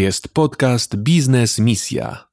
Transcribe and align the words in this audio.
jest 0.00 0.28
podcast 0.28 0.96
Biznes 0.96 1.58
Misja. 1.58 2.28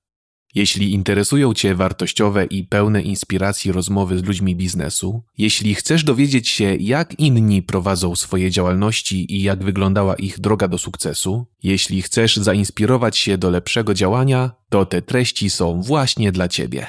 Jeśli 0.55 0.93
interesują 0.93 1.53
Cię 1.53 1.75
wartościowe 1.75 2.45
i 2.45 2.63
pełne 2.63 3.01
inspiracji 3.01 3.71
rozmowy 3.71 4.19
z 4.19 4.23
ludźmi 4.23 4.55
biznesu, 4.55 5.23
jeśli 5.37 5.75
chcesz 5.75 6.03
dowiedzieć 6.03 6.49
się, 6.49 6.75
jak 6.75 7.19
inni 7.19 7.61
prowadzą 7.61 8.15
swoje 8.15 8.51
działalności 8.51 9.35
i 9.35 9.43
jak 9.43 9.63
wyglądała 9.63 10.15
ich 10.15 10.39
droga 10.39 10.67
do 10.67 10.77
sukcesu, 10.77 11.45
jeśli 11.63 12.01
chcesz 12.01 12.37
zainspirować 12.37 13.17
się 13.17 13.37
do 13.37 13.49
lepszego 13.49 13.93
działania, 13.93 14.51
to 14.69 14.85
te 14.85 15.01
treści 15.01 15.49
są 15.49 15.81
właśnie 15.81 16.31
dla 16.31 16.47
Ciebie. 16.47 16.87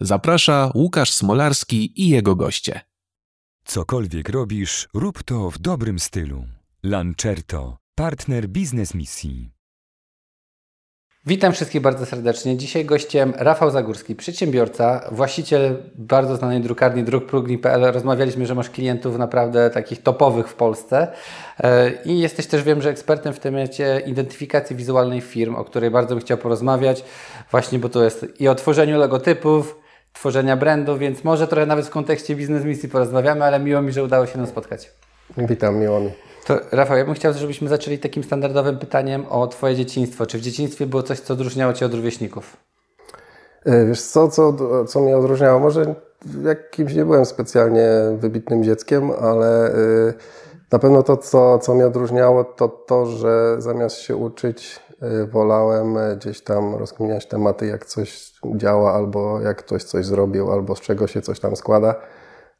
Zaprasza 0.00 0.70
Łukasz 0.74 1.12
Smolarski 1.12 2.02
i 2.02 2.08
jego 2.08 2.36
goście. 2.36 2.80
Cokolwiek 3.64 4.28
robisz, 4.28 4.88
rób 4.94 5.22
to 5.22 5.50
w 5.50 5.58
dobrym 5.58 5.98
stylu. 5.98 6.44
Lancerto, 6.82 7.76
partner 7.94 8.48
biznes 8.48 8.94
misji. 8.94 9.53
Witam 11.26 11.52
wszystkich 11.52 11.82
bardzo 11.82 12.06
serdecznie. 12.06 12.56
Dzisiaj 12.56 12.84
gościem 12.84 13.32
Rafał 13.36 13.70
Zagórski, 13.70 14.14
przedsiębiorca, 14.14 15.08
właściciel 15.12 15.76
bardzo 15.94 16.36
znanej 16.36 16.60
drukarni 16.60 17.04
drukprugni.pl. 17.04 17.92
Rozmawialiśmy, 17.92 18.46
że 18.46 18.54
masz 18.54 18.70
klientów 18.70 19.18
naprawdę 19.18 19.70
takich 19.70 20.02
topowych 20.02 20.48
w 20.48 20.54
Polsce 20.54 21.08
e, 21.60 21.92
i 22.04 22.18
jesteś 22.18 22.46
też, 22.46 22.62
wiem, 22.62 22.82
że 22.82 22.90
ekspertem 22.90 23.32
w 23.32 23.38
temacie 23.38 24.02
identyfikacji 24.06 24.76
wizualnej 24.76 25.20
firm, 25.20 25.54
o 25.54 25.64
której 25.64 25.90
bardzo 25.90 26.14
bym 26.14 26.24
chciał 26.24 26.38
porozmawiać, 26.38 27.04
właśnie 27.50 27.78
bo 27.78 27.88
to 27.88 28.04
jest 28.04 28.26
i 28.40 28.48
o 28.48 28.54
tworzeniu 28.54 28.98
logotypów, 28.98 29.78
tworzenia 30.12 30.56
brandu, 30.56 30.98
więc 30.98 31.24
może 31.24 31.48
trochę 31.48 31.66
nawet 31.66 31.86
w 31.86 31.90
kontekście 31.90 32.36
biznes 32.36 32.64
misji 32.64 32.88
porozmawiamy, 32.88 33.44
ale 33.44 33.60
miło 33.60 33.82
mi, 33.82 33.92
że 33.92 34.04
udało 34.04 34.26
się 34.26 34.38
nam 34.38 34.46
spotkać. 34.46 34.90
Witam, 35.36 35.76
miło 35.76 36.00
mi. 36.00 36.10
To 36.44 36.60
Rafał, 36.72 36.96
ja 36.96 37.04
bym 37.04 37.14
chciał, 37.14 37.32
żebyśmy 37.32 37.68
zaczęli 37.68 37.98
takim 37.98 38.24
standardowym 38.24 38.78
pytaniem 38.78 39.26
o 39.26 39.46
Twoje 39.46 39.76
dzieciństwo. 39.76 40.26
Czy 40.26 40.38
w 40.38 40.40
dzieciństwie 40.40 40.86
było 40.86 41.02
coś, 41.02 41.20
co 41.20 41.34
odróżniało 41.34 41.72
Cię 41.72 41.86
od 41.86 41.94
rówieśników? 41.94 42.56
E, 43.64 43.86
wiesz 43.86 44.02
co, 44.02 44.28
co, 44.28 44.54
co 44.84 45.00
mnie 45.00 45.16
odróżniało? 45.16 45.60
Może 45.60 45.94
jakimś 46.44 46.94
nie 46.94 47.04
byłem 47.04 47.24
specjalnie 47.24 47.88
wybitnym 48.18 48.64
dzieckiem, 48.64 49.10
ale 49.20 49.74
e, 49.74 49.74
na 50.72 50.78
pewno 50.78 51.02
to, 51.02 51.16
co, 51.16 51.58
co 51.58 51.74
mnie 51.74 51.86
odróżniało, 51.86 52.44
to 52.44 52.68
to, 52.68 53.06
że 53.06 53.56
zamiast 53.58 53.96
się 53.96 54.16
uczyć, 54.16 54.80
e, 55.02 55.26
wolałem 55.26 55.96
gdzieś 56.16 56.40
tam 56.40 56.74
rozkminiać 56.74 57.26
tematy, 57.26 57.66
jak 57.66 57.86
coś 57.86 58.32
działa, 58.56 58.92
albo 58.92 59.40
jak 59.40 59.56
ktoś 59.56 59.84
coś 59.84 60.06
zrobił, 60.06 60.52
albo 60.52 60.76
z 60.76 60.80
czego 60.80 61.06
się 61.06 61.22
coś 61.22 61.40
tam 61.40 61.56
składa. 61.56 61.94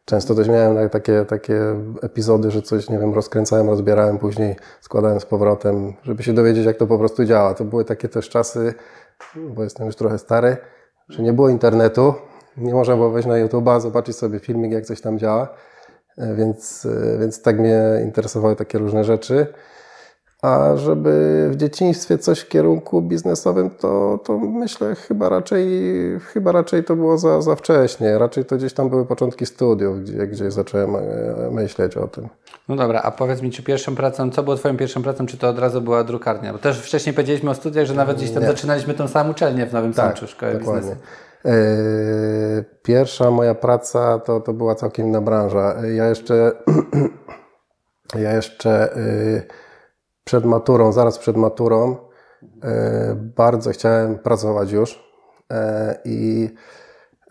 Często 0.05 0.35
też 0.35 0.49
miałem 0.49 0.91
takie, 0.91 1.25
takie 1.25 1.61
epizody, 2.03 2.51
że 2.51 2.63
coś, 2.63 2.91
nie 2.91 2.99
wiem, 2.99 3.15
rozkręcałem, 3.15 3.69
rozbierałem, 3.69 4.19
później 4.19 4.57
składałem 4.81 5.21
z 5.21 5.27
powrotem, 5.27 5.93
żeby 6.03 6.23
się 6.23 6.33
dowiedzieć, 6.33 6.67
jak 6.67 6.77
to 6.77 6.87
po 6.87 6.99
prostu 6.99 7.25
działa. 7.25 7.55
To 7.55 7.65
były 7.65 7.85
takie 7.85 8.09
też 8.09 8.29
czasy, 8.29 8.75
bo 9.37 9.63
jestem 9.63 9.87
już 9.87 9.97
trochę 9.97 10.19
stary, 10.19 10.57
że 11.09 11.23
nie 11.23 11.33
było 11.33 11.49
internetu, 11.49 12.15
nie 12.57 12.75
można 12.75 12.97
było 12.97 13.11
wejść 13.11 13.29
na 13.29 13.35
YouTube'a, 13.35 13.81
zobaczyć 13.81 14.17
sobie 14.17 14.39
filmik, 14.39 14.73
jak 14.73 14.85
coś 14.87 15.01
tam 15.01 15.19
działa, 15.19 15.49
e, 16.19 16.35
więc, 16.35 16.87
e, 16.87 17.19
więc 17.19 17.43
tak 17.43 17.59
mnie 17.59 17.83
interesowały 18.05 18.57
takie 18.57 18.79
różne 18.79 19.05
rzeczy. 19.05 19.47
A 20.45 20.77
żeby 20.77 21.49
w 21.53 21.57
dzieciństwie 21.57 22.19
coś 22.19 22.41
w 22.41 22.49
kierunku 22.49 23.03
biznesowym, 23.03 23.71
to, 23.71 24.21
to 24.25 24.39
myślę 24.39 24.95
chyba 24.95 25.29
raczej, 25.29 25.67
chyba 26.21 26.53
raczej 26.53 26.85
to 26.85 26.97
było 26.97 27.19
za, 27.19 27.41
za 27.41 27.57
wcześnie. 27.57 28.19
Raczej 28.19 28.45
to 28.45 28.57
gdzieś 28.57 28.73
tam 28.73 28.91
były 28.91 29.07
początki 29.07 29.47
studiów, 29.47 30.01
gdzie, 30.03 30.27
gdzie 30.27 30.51
zacząłem 30.51 30.97
e, 30.97 31.01
myśleć 31.51 31.97
o 31.97 32.09
tym. 32.09 32.29
No 32.69 32.77
dobra, 32.77 33.01
a 33.03 33.11
powiedz 33.11 33.43
mi, 33.43 33.51
czy 33.51 33.63
pierwszą 33.63 33.95
pracą, 33.95 34.31
co 34.31 34.43
było 34.43 34.57
Twoją 34.57 34.77
pierwszą 34.77 35.03
pracą, 35.03 35.27
czy 35.27 35.39
to 35.39 35.49
od 35.49 35.59
razu 35.59 35.81
była 35.81 36.05
drukarnia? 36.05 36.53
Bo 36.53 36.59
też 36.59 36.81
wcześniej 36.81 37.15
powiedzieliśmy 37.15 37.51
o 37.51 37.55
studiach, 37.55 37.87
że 37.87 37.95
nawet 37.95 38.17
gdzieś 38.17 38.31
tam 38.31 38.43
Nie. 38.43 38.49
zaczynaliśmy 38.49 38.95
tą 38.95 39.09
samą 39.09 39.31
uczelnię 39.31 39.67
w 39.67 39.73
Nowym 39.73 39.93
tak, 39.93 40.19
Sączu, 40.19 40.33
Szkołę 40.33 40.55
dokładnie. 40.55 40.81
Biznesu. 40.81 41.03
E, 41.45 42.65
pierwsza 42.83 43.31
moja 43.31 43.55
praca 43.55 44.19
to, 44.19 44.41
to 44.41 44.53
była 44.53 44.75
całkiem 44.75 45.07
inna 45.07 45.21
branża. 45.21 45.75
Ja 45.95 46.09
jeszcze 46.09 46.53
ja 48.25 48.33
jeszcze 48.33 48.97
y, 48.97 49.64
przed 50.25 50.45
maturą, 50.45 50.93
zaraz 50.93 51.19
przed 51.19 51.37
maturą, 51.37 51.97
e, 52.63 53.15
bardzo 53.37 53.71
chciałem 53.71 54.19
pracować 54.19 54.73
już 54.73 55.15
e, 55.53 55.99
i 56.05 56.51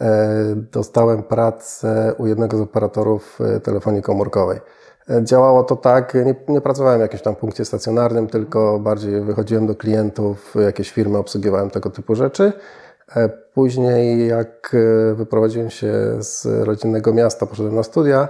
e, 0.01 0.55
dostałem 0.55 1.23
pracę 1.23 2.13
u 2.17 2.27
jednego 2.27 2.57
z 2.57 2.61
operatorów 2.61 3.39
telefonii 3.63 4.01
komórkowej. 4.01 4.59
Działało 5.23 5.63
to 5.63 5.75
tak, 5.75 6.13
nie, 6.13 6.35
nie, 6.47 6.61
pracowałem 6.61 6.99
w 6.99 7.01
jakimś 7.01 7.21
tam 7.21 7.35
punkcie 7.35 7.65
stacjonarnym, 7.65 8.27
tylko 8.27 8.79
bardziej 8.79 9.21
wychodziłem 9.21 9.67
do 9.67 9.75
klientów, 9.75 10.55
jakieś 10.65 10.91
firmy 10.91 11.17
obsługiwałem 11.17 11.69
tego 11.69 11.89
typu 11.89 12.15
rzeczy. 12.15 12.53
Później, 13.53 14.27
jak 14.27 14.75
wyprowadziłem 15.15 15.69
się 15.69 15.93
z 16.19 16.45
rodzinnego 16.45 17.13
miasta, 17.13 17.45
poszedłem 17.45 17.75
na 17.75 17.83
studia 17.83 18.27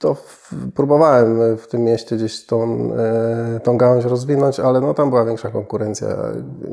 to 0.00 0.16
próbowałem 0.74 1.56
w 1.56 1.66
tym 1.66 1.84
mieście 1.84 2.16
gdzieś 2.16 2.46
tą, 2.46 2.90
e, 2.96 3.60
tą 3.60 3.78
gałąź 3.78 4.04
rozwinąć, 4.04 4.60
ale 4.60 4.80
no 4.80 4.94
tam 4.94 5.10
była 5.10 5.24
większa 5.24 5.50
konkurencja. 5.50 6.08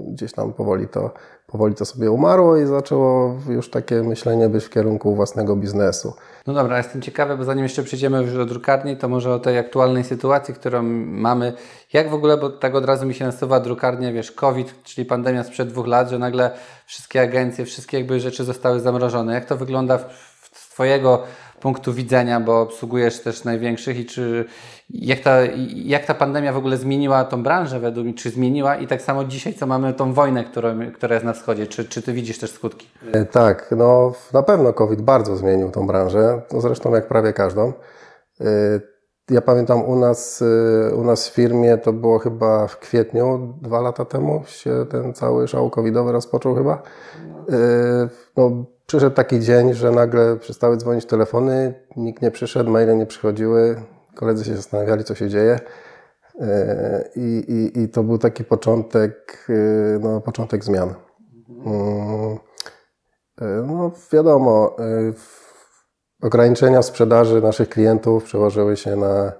Gdzieś 0.07 0.33
tam 0.33 0.53
powoli 0.53 0.87
to, 0.87 1.13
powoli 1.47 1.75
to 1.75 1.85
sobie 1.85 2.11
umarło 2.11 2.57
i 2.57 2.65
zaczęło 2.65 3.35
już 3.49 3.69
takie 3.69 4.03
myślenie 4.03 4.49
być 4.49 4.65
w 4.65 4.69
kierunku 4.69 5.15
własnego 5.15 5.55
biznesu. 5.55 6.13
No 6.47 6.53
dobra, 6.53 6.77
jestem 6.77 7.01
ciekawy, 7.01 7.37
bo 7.37 7.43
zanim 7.43 7.63
jeszcze 7.63 7.83
przejdziemy 7.83 8.21
już 8.21 8.33
do 8.33 8.45
drukarni, 8.45 8.97
to 8.97 9.09
może 9.09 9.33
o 9.33 9.39
tej 9.39 9.57
aktualnej 9.57 10.03
sytuacji, 10.03 10.53
którą 10.53 10.83
mamy. 11.05 11.53
Jak 11.93 12.09
w 12.09 12.13
ogóle, 12.13 12.37
bo 12.37 12.49
tak 12.49 12.75
od 12.75 12.85
razu 12.85 13.05
mi 13.05 13.13
się 13.13 13.25
nasuwa 13.25 13.59
drukarnia, 13.59 14.13
wiesz, 14.13 14.31
COVID, 14.31 14.83
czyli 14.83 15.05
pandemia 15.05 15.43
sprzed 15.43 15.69
dwóch 15.69 15.87
lat, 15.87 16.09
że 16.09 16.19
nagle 16.19 16.51
wszystkie 16.85 17.21
agencje, 17.21 17.65
wszystkie 17.65 17.97
jakby 17.97 18.19
rzeczy 18.19 18.43
zostały 18.43 18.79
zamrożone. 18.79 19.33
Jak 19.33 19.45
to 19.45 19.57
wygląda 19.57 19.99
z 20.53 20.69
Twojego 20.69 21.23
punktu 21.59 21.93
widzenia, 21.93 22.39
bo 22.39 22.61
obsługujesz 22.61 23.19
też 23.19 23.43
największych 23.43 23.99
i 23.99 24.05
czy 24.05 24.45
jak 24.89 25.19
ta, 25.19 25.37
jak 25.75 26.05
ta 26.05 26.13
pandemia 26.13 26.53
w 26.53 26.57
ogóle 26.57 26.77
zmieniła 26.77 27.25
tą 27.25 27.43
branżę 27.43 27.79
według 27.79 28.05
mnie, 28.05 28.13
czy 28.13 28.29
zmieniła 28.29 28.75
i 28.75 28.87
tak 28.87 29.01
samo 29.01 29.23
dzisiaj, 29.23 29.53
co 29.53 29.67
mamy 29.67 29.93
tą 29.93 30.13
wojnę, 30.13 30.43
którą, 30.43 30.91
która 30.91 31.13
jest 31.13 31.25
na 31.25 31.33
wschodzie, 31.33 31.67
czy, 31.67 31.85
czy 31.85 32.01
Ty 32.01 32.13
widzisz 32.13 32.39
też 32.39 32.51
skutki? 32.51 32.87
E, 33.11 33.25
tak, 33.25 33.73
no 33.77 34.13
na 34.33 34.43
pewno 34.43 34.73
COVID 34.73 35.01
bardzo 35.01 35.37
zmienił 35.37 35.71
tą 35.71 35.87
branżę, 35.87 36.41
no 36.53 36.61
zresztą 36.61 36.95
jak 36.95 37.07
prawie 37.07 37.33
każdą. 37.33 37.73
E, 38.41 38.45
ja 39.29 39.41
pamiętam 39.41 39.81
u 39.83 39.95
nas, 39.95 40.43
e, 40.91 40.95
u 40.95 41.03
nas 41.03 41.29
w 41.29 41.33
firmie 41.33 41.77
to 41.77 41.93
było 41.93 42.19
chyba 42.19 42.67
w 42.67 42.79
kwietniu, 42.79 43.53
dwa 43.61 43.81
lata 43.81 44.05
temu 44.05 44.43
się 44.45 44.85
ten 44.91 45.13
cały 45.13 45.47
szał 45.47 45.69
covidowy 45.69 46.11
rozpoczął 46.11 46.55
chyba. 46.55 46.81
No, 48.37 48.65
Przyszedł 48.87 49.15
taki 49.15 49.39
dzień, 49.39 49.73
że 49.73 49.91
nagle 49.91 50.37
przestały 50.37 50.77
dzwonić 50.77 51.05
telefony, 51.05 51.73
nikt 51.95 52.21
nie 52.21 52.31
przyszedł, 52.31 52.71
maile 52.71 52.97
nie 52.97 53.05
przychodziły, 53.05 53.81
koledzy 54.15 54.45
się 54.45 54.55
zastanawiali, 54.55 55.03
co 55.03 55.15
się 55.15 55.29
dzieje. 55.29 55.59
E, 56.41 57.09
I, 57.15 57.21
i, 57.47 57.81
i 57.81 57.89
to 57.89 58.03
był 58.03 58.17
taki 58.17 58.43
początek, 58.43 59.47
e, 59.49 59.99
no, 59.99 60.21
początek 60.21 60.63
zmian. 60.63 60.89
E, 63.41 63.45
no, 63.67 63.91
wiadomo, 64.13 64.75
ograniczenia 66.21 66.81
sprzedaży 66.81 67.41
naszych 67.41 67.69
klientów 67.69 68.23
przełożyły 68.23 68.77
się 68.77 68.95
na 68.95 69.31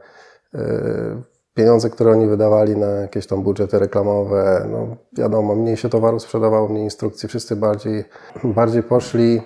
pieniądze, 1.58 1.90
które 1.90 2.12
oni 2.12 2.28
wydawali 2.28 2.78
na 2.78 2.88
jakieś 2.88 3.28
tam 3.28 3.44
budżety 3.44 3.80
reklamowe, 3.80 4.68
no 4.72 4.98
wiadomo, 5.14 5.56
mniej 5.56 5.78
się 5.78 5.90
towaru 5.90 6.20
sprzedawało, 6.20 6.68
mniej 6.68 6.84
instrukcji, 6.84 7.30
wszyscy 7.30 7.56
bardziej, 7.56 8.04
bardziej 8.44 8.84
poszli 8.84 9.42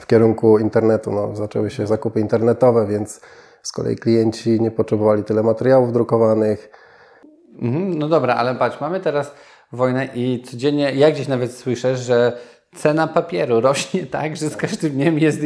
w 0.00 0.06
kierunku 0.06 0.58
internetu, 0.58 1.12
no, 1.12 1.36
zaczęły 1.36 1.70
się 1.70 1.86
zakupy 1.86 2.20
internetowe, 2.20 2.86
więc 2.86 3.20
z 3.62 3.72
kolei 3.72 3.96
klienci 3.96 4.60
nie 4.60 4.70
potrzebowali 4.70 5.24
tyle 5.24 5.42
materiałów 5.42 5.92
drukowanych. 5.92 6.70
Mhm, 7.62 7.98
no 7.98 8.08
dobra, 8.08 8.34
ale 8.34 8.54
patrz, 8.54 8.80
mamy 8.80 9.00
teraz 9.00 9.34
wojnę 9.72 10.08
i 10.14 10.42
codziennie, 10.42 10.94
jak 10.94 11.14
gdzieś 11.14 11.28
nawet 11.28 11.52
słyszę, 11.52 11.96
że 11.96 12.38
cena 12.76 13.06
papieru 13.06 13.60
rośnie 13.60 14.06
tak, 14.16 14.36
że 14.36 14.50
z 14.50 14.56
każdym 14.56 14.92
dniem 14.92 15.18
jest 15.18 15.38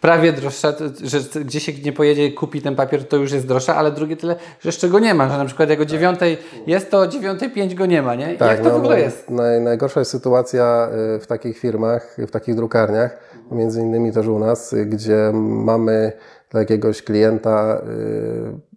prawie 0.00 0.32
droższa, 0.32 0.72
że 1.02 1.20
gdzie 1.44 1.60
się 1.60 1.72
nie 1.72 1.92
pojedzie 1.92 2.32
kupi 2.32 2.62
ten 2.62 2.76
papier, 2.76 3.08
to 3.08 3.16
już 3.16 3.32
jest 3.32 3.46
droższa, 3.46 3.76
ale 3.76 3.90
drugie 3.90 4.16
tyle, 4.16 4.36
że 4.60 4.68
jeszcze 4.68 4.88
go 4.88 4.98
nie 4.98 5.14
ma, 5.14 5.28
że 5.28 5.38
na 5.38 5.44
przykład 5.44 5.70
jak 5.70 5.80
o 5.80 5.84
dziewiątej 5.84 6.38
jest, 6.66 6.90
to 6.90 6.98
o 6.98 7.06
dziewiątej 7.06 7.50
pięć 7.50 7.74
go 7.74 7.86
nie 7.86 8.02
ma, 8.02 8.14
nie? 8.14 8.34
Tak, 8.34 8.48
jak 8.48 8.58
to 8.60 8.68
no, 8.68 8.74
w 8.74 8.76
ogóle 8.76 9.00
jest? 9.00 9.30
Naj, 9.30 9.60
najgorsza 9.60 10.00
jest 10.00 10.10
sytuacja 10.10 10.88
y, 11.16 11.20
w 11.20 11.26
takich 11.26 11.58
firmach, 11.58 12.16
w 12.18 12.30
takich 12.30 12.54
drukarniach, 12.54 13.16
między 13.52 13.80
innymi 13.80 14.12
też 14.12 14.26
u 14.26 14.38
nas, 14.38 14.74
gdzie 14.86 15.30
mamy 15.34 16.12
dla 16.50 16.60
jakiegoś 16.60 17.02
klienta 17.02 17.82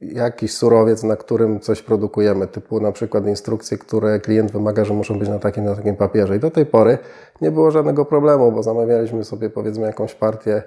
y, 0.02 0.08
jakiś 0.14 0.54
surowiec, 0.54 1.04
na 1.04 1.16
którym 1.16 1.60
coś 1.60 1.82
produkujemy, 1.82 2.48
typu 2.48 2.80
na 2.80 2.92
przykład 2.92 3.28
instrukcje, 3.28 3.78
które 3.78 4.20
klient 4.20 4.52
wymaga, 4.52 4.86
że 4.86 4.94
muszą 4.94 5.20
być 5.20 5.30
na 5.30 5.40
takim, 5.40 5.66
na 5.66 5.76
takim 5.76 5.96
papierze. 5.96 6.36
I 6.36 6.40
do 6.40 6.52
tej 6.52 6.66
pory 6.66 6.98
nie 7.42 7.52
było 7.52 7.72
żadnego 7.72 8.06
problemu, 8.06 8.52
bo 8.52 8.64
zamawialiśmy 8.64 9.24
sobie 9.24 9.50
powiedzmy 9.50 9.86
jakąś 9.86 10.16
partię 10.16 10.64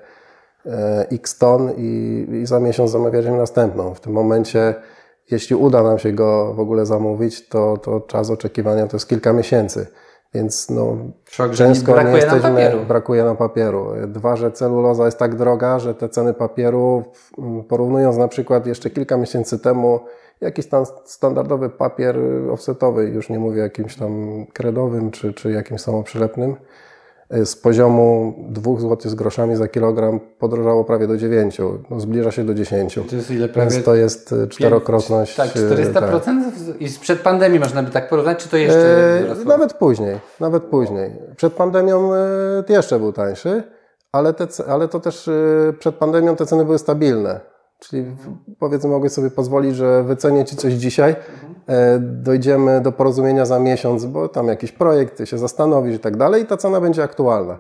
y, 0.67 0.71
x 1.13 1.39
ton 1.39 1.73
i, 1.77 2.27
i 2.43 2.47
za 2.47 2.61
miesiąc 2.61 2.91
zamawialiśmy 2.91 3.37
następną. 3.37 3.95
W 3.95 4.01
tym 4.01 4.13
momencie 4.13 4.75
jeśli 5.31 5.57
uda 5.57 5.83
nam 5.83 5.99
się 5.99 6.13
go 6.13 6.55
w 6.55 6.61
ogóle 6.61 6.87
zamówić, 6.87 7.49
to, 7.49 7.77
to 7.77 8.01
czas 8.01 8.31
oczekiwania 8.31 8.87
to 8.87 8.97
jest 8.97 9.09
kilka 9.09 9.33
miesięcy. 9.33 9.87
Więc 10.35 10.71
no, 10.71 10.97
Szok, 11.25 11.53
często 11.53 11.93
brakuje 11.93 12.05
nie 12.05 12.27
nam 12.27 12.35
jesteśmy, 12.35 12.51
papieru. 12.51 12.85
brakuje 12.85 13.25
nam 13.25 13.37
papieru. 13.37 13.93
Dwa, 14.07 14.37
że 14.37 14.53
celuloza 14.53 15.05
jest 15.05 15.19
tak 15.19 15.35
droga, 15.35 15.79
że 15.79 15.95
te 15.95 16.09
ceny 16.09 16.35
papieru, 16.35 17.05
mm, 17.39 17.65
porównując 17.65 18.17
na 18.17 18.29
przykład 18.29 18.67
jeszcze 18.67 18.91
kilka 18.91 19.17
miesięcy 19.17 19.59
temu, 19.59 20.01
jakiś 20.41 20.67
tam 20.67 20.85
standardowy 21.05 21.71
papier 21.71 22.19
offsetowy, 22.51 23.05
już 23.09 23.31
nie 23.31 23.39
mówię 23.39 23.61
jakimś 23.61 23.97
tam 23.97 24.47
kredowym 24.53 25.11
czy, 25.11 25.33
czy 25.33 25.53
jakimś 25.53 25.81
samoprzylepnym, 25.81 26.57
z 27.31 27.57
poziomu 27.57 28.35
2 28.49 28.81
zł 28.81 29.11
z 29.11 29.15
groszami 29.15 29.57
za 29.57 29.69
kilogram 29.69 30.21
podrożało 30.39 30.85
prawie 30.85 31.07
do 31.07 31.17
9, 31.17 31.59
no 31.91 32.01
zbliża 32.01 32.31
się 32.31 32.45
do 32.45 32.55
10. 32.55 32.95
To 33.11 33.17
jest 33.17 33.31
ile 33.31 33.49
prawie? 33.49 33.71
Więc 33.71 33.85
to 33.85 33.95
jest 33.95 34.33
y, 34.33 34.49
czterokrotność. 34.49 35.37
Tak, 35.37 35.57
y, 35.57 35.61
400% 35.61 35.93
tak. 35.95 36.81
i 36.81 36.89
sprzed 36.89 37.21
pandemii 37.21 37.61
można 37.61 37.83
by 37.83 37.91
tak 37.91 38.09
porównać, 38.09 38.39
czy 38.39 38.49
to 38.49 38.57
jeszcze 38.57 39.19
E, 39.19 39.23
wzrosło? 39.25 39.45
Nawet 39.45 39.75
później, 39.75 40.19
nawet 40.41 40.63
później. 40.63 41.11
Przed 41.37 41.53
pandemią 41.53 42.15
e, 42.15 42.19
jeszcze 42.69 42.99
był 42.99 43.13
tańszy, 43.13 43.63
ale, 44.13 44.35
te, 44.35 44.47
ale 44.69 44.89
to 44.89 45.01
też 45.01 45.29
e, 45.29 45.33
przed 45.79 45.95
pandemią 45.95 46.37
te 46.37 46.47
ceny 46.47 46.65
były 46.65 46.79
stabilne. 46.79 47.41
Czyli 47.79 48.05
powiedzmy 48.59 48.91
mogę 48.91 49.11
sobie 49.11 49.31
pozwolić, 49.31 49.77
że 49.77 50.03
wycenię 50.03 50.45
Ci 50.45 50.57
coś 50.57 50.73
dzisiaj, 50.73 51.17
e, 51.67 51.99
dojdziemy 51.99 52.81
do 52.81 52.93
porozumienia 52.93 53.47
za 53.47 53.59
miesiąc, 53.59 54.07
bo 54.07 54.29
tam 54.29 54.49
jakiś 54.49 54.73
projekt, 54.73 55.17
Ty 55.17 55.27
się 55.27 55.39
zastanowisz 55.39 55.97
i 55.97 55.99
tak 55.99 56.17
dalej 56.17 56.43
i 56.43 56.47
ta 56.47 56.57
cena 56.57 56.81
będzie 56.81 57.03
aktualna. 57.03 57.59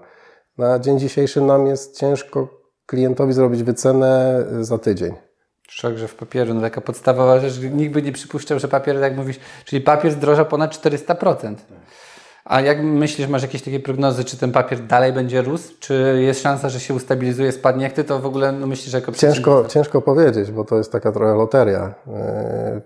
Na 0.59 0.79
dzień 0.79 0.99
dzisiejszy 0.99 1.41
nam 1.41 1.67
jest 1.67 1.99
ciężko 1.99 2.49
klientowi 2.87 3.33
zrobić 3.33 3.63
wycenę 3.63 4.45
e, 4.61 4.65
za 4.65 4.79
tydzień. 4.79 5.15
Szok, 5.69 5.97
że 5.97 6.09
w 6.09 6.15
papieru, 6.15 6.55
no 6.55 6.61
taka 6.61 6.81
podstawowa 6.81 7.41
rzecz, 7.41 7.53
że 7.53 7.71
nikt 7.71 7.95
by 7.95 8.03
nie 8.03 8.13
przypuszczał, 8.13 8.59
że 8.59 8.69
papier, 8.69 8.97
jak 8.97 9.17
mówisz, 9.17 9.41
czyli 9.65 9.83
papier 9.83 10.13
zdroża 10.13 10.45
ponad 10.45 10.71
400%. 10.71 11.55
A 12.49 12.61
jak 12.61 12.83
myślisz, 12.83 13.29
masz 13.29 13.43
jakieś 13.43 13.63
takie 13.63 13.81
prognozy, 13.81 14.25
czy 14.25 14.37
ten 14.37 14.53
papier 14.53 14.87
dalej 14.87 15.13
będzie 15.13 15.43
rósł, 15.43 15.73
czy 15.81 16.19
jest 16.23 16.43
szansa, 16.43 16.69
że 16.69 16.81
się 16.81 16.95
ustabilizuje, 16.95 17.53
spadnie? 17.53 17.85
Jak 17.85 17.93
ty 17.93 18.05
to 18.05 18.19
w 18.19 18.27
ogóle 18.27 18.53
no, 18.53 18.67
myślisz 18.67 18.95
jako 18.95 19.13
Ciężko, 19.13 19.65
ciężko 19.69 20.03
powiedzieć, 20.03 20.51
bo 20.53 20.65
to 20.65 20.77
jest 20.79 20.93
taka 20.93 21.13
trochę 21.13 21.35
loteria. 21.35 21.95
Yy, 22.07 22.83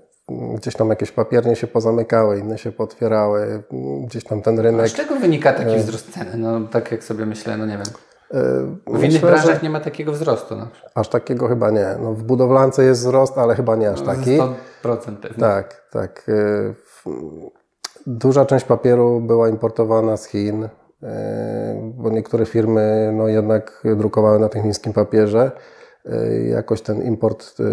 Gdzieś 0.57 0.75
tam 0.77 0.89
jakieś 0.91 1.13
papiernie 1.13 1.57
się 1.57 1.67
pozamykały, 1.67 2.39
inne 2.39 2.59
się 2.59 2.73
potwierały. 2.73 3.63
Gdzieś 4.07 4.25
tam 4.25 4.43
ten 4.43 4.59
A 4.59 4.63
rynek. 4.63 4.89
z 4.89 4.93
czego 4.95 5.17
wynika 5.17 5.53
taki 5.53 5.77
wzrost 5.77 6.13
ceny? 6.13 6.31
No 6.37 6.61
tak 6.71 6.93
jak 6.93 7.05
sobie 7.05 7.27
myślę, 7.27 7.57
no 7.57 7.67
nie 7.67 7.79
wiem. 7.79 7.87
yy, 8.33 8.41
W 8.87 8.99
innych 8.99 9.13
myślę, 9.13 9.21
branżach 9.31 9.55
że 9.57 9.63
nie 9.63 9.71
ma 9.71 9.81
takiego 9.81 10.13
wzrostu. 10.13 10.57
No. 10.57 10.69
Aż 10.95 11.09
takiego 11.09 11.49
chyba 11.49 11.71
nie. 11.71 11.87
No, 12.03 12.13
w 12.13 12.23
budowlance 12.23 12.85
jest 12.85 13.01
wzrost, 13.01 13.39
ale 13.39 13.55
chyba 13.55 13.77
nie 13.77 13.91
aż 13.91 14.03
taki. 14.03 14.39
100% 14.39 15.17
pewnie. 15.17 15.39
Tak, 15.41 15.83
tak. 15.91 16.27
Duża 18.07 18.45
część 18.45 18.65
papieru 18.65 19.21
była 19.21 19.49
importowana 19.49 20.17
z 20.17 20.27
Chin, 20.27 20.61
yy, 21.03 21.09
bo 21.95 22.11
niektóre 22.11 22.47
firmy 22.47 23.13
no, 23.17 23.29
jednak 23.29 23.83
drukowały 23.97 24.39
na 24.39 24.49
tym 24.49 24.63
chińskim 24.63 24.93
papierze. 24.93 25.51
Yy, 26.05 26.49
Jakoś 26.49 26.83
ten 26.83 27.03
import 27.03 27.59
yy, 27.59 27.67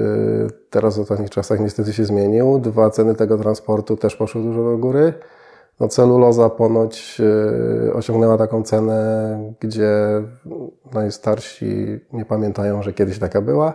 teraz 0.70 0.98
w 0.98 1.02
ostatnich 1.02 1.30
czasach 1.30 1.60
niestety 1.60 1.94
się 1.94 2.06
zmienił. 2.06 2.60
Dwa, 2.60 2.90
ceny 2.90 3.16
tego 3.16 3.38
transportu 3.38 3.98
też 3.98 4.16
poszły 4.16 4.42
dużo 4.42 4.64
do 4.64 4.78
góry. 4.78 5.14
No, 5.80 5.88
celuloza 5.88 6.50
ponoć 6.50 7.22
osiągnęła 7.94 8.38
taką 8.38 8.64
cenę, 8.64 9.54
gdzie 9.60 9.98
najstarsi 10.94 12.00
nie 12.14 12.26
pamiętają, 12.26 12.84
że 12.84 12.94
kiedyś 12.94 13.20
taka 13.20 13.42
była. 13.42 13.74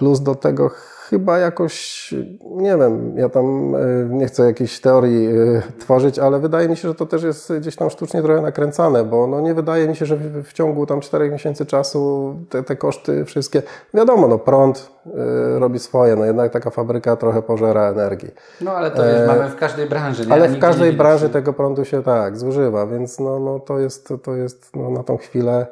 Plus 0.00 0.20
do 0.20 0.34
tego 0.34 0.70
chyba 1.10 1.38
jakoś, 1.38 2.14
nie 2.50 2.76
wiem, 2.76 3.18
ja 3.18 3.28
tam 3.28 3.74
e, 3.74 3.78
nie 4.10 4.26
chcę 4.26 4.42
jakiejś 4.42 4.80
teorii 4.80 5.26
e, 5.26 5.62
tworzyć, 5.78 6.18
ale 6.18 6.38
wydaje 6.38 6.68
mi 6.68 6.76
się, 6.76 6.88
że 6.88 6.94
to 6.94 7.06
też 7.06 7.22
jest 7.22 7.52
gdzieś 7.52 7.76
tam 7.76 7.90
sztucznie 7.90 8.22
trochę 8.22 8.42
nakręcane, 8.42 9.04
bo 9.04 9.26
no 9.26 9.40
nie 9.40 9.54
wydaje 9.54 9.88
mi 9.88 9.96
się, 9.96 10.06
że 10.06 10.16
w, 10.44 10.52
ciągu 10.52 10.86
tam 10.86 11.00
czterech 11.00 11.32
miesięcy 11.32 11.66
czasu 11.66 12.34
te, 12.48 12.62
te 12.62 12.76
koszty 12.76 13.24
wszystkie, 13.24 13.62
wiadomo, 13.94 14.28
no 14.28 14.38
prąd 14.38 14.90
e, 15.06 15.58
robi 15.58 15.78
swoje, 15.78 16.16
no 16.16 16.24
jednak 16.24 16.52
taka 16.52 16.70
fabryka 16.70 17.16
trochę 17.16 17.42
pożera 17.42 17.90
energii. 17.90 18.30
No 18.60 18.72
ale 18.72 18.90
to 18.90 19.02
wiesz, 19.02 19.28
mamy 19.28 19.48
w 19.48 19.56
każdej 19.56 19.86
branży. 19.86 20.26
Nie? 20.26 20.32
Ale 20.32 20.48
w 20.48 20.58
każdej 20.58 20.92
branży 20.92 21.28
tego 21.28 21.52
prądu 21.52 21.84
się 21.84 22.02
tak 22.02 22.36
zużywa, 22.36 22.86
więc 22.86 23.20
no, 23.20 23.38
no 23.38 23.60
to 23.60 23.78
jest, 23.78 24.12
to 24.22 24.34
jest 24.34 24.76
no, 24.76 24.90
na 24.90 25.02
tą 25.02 25.16
chwilę 25.16 25.66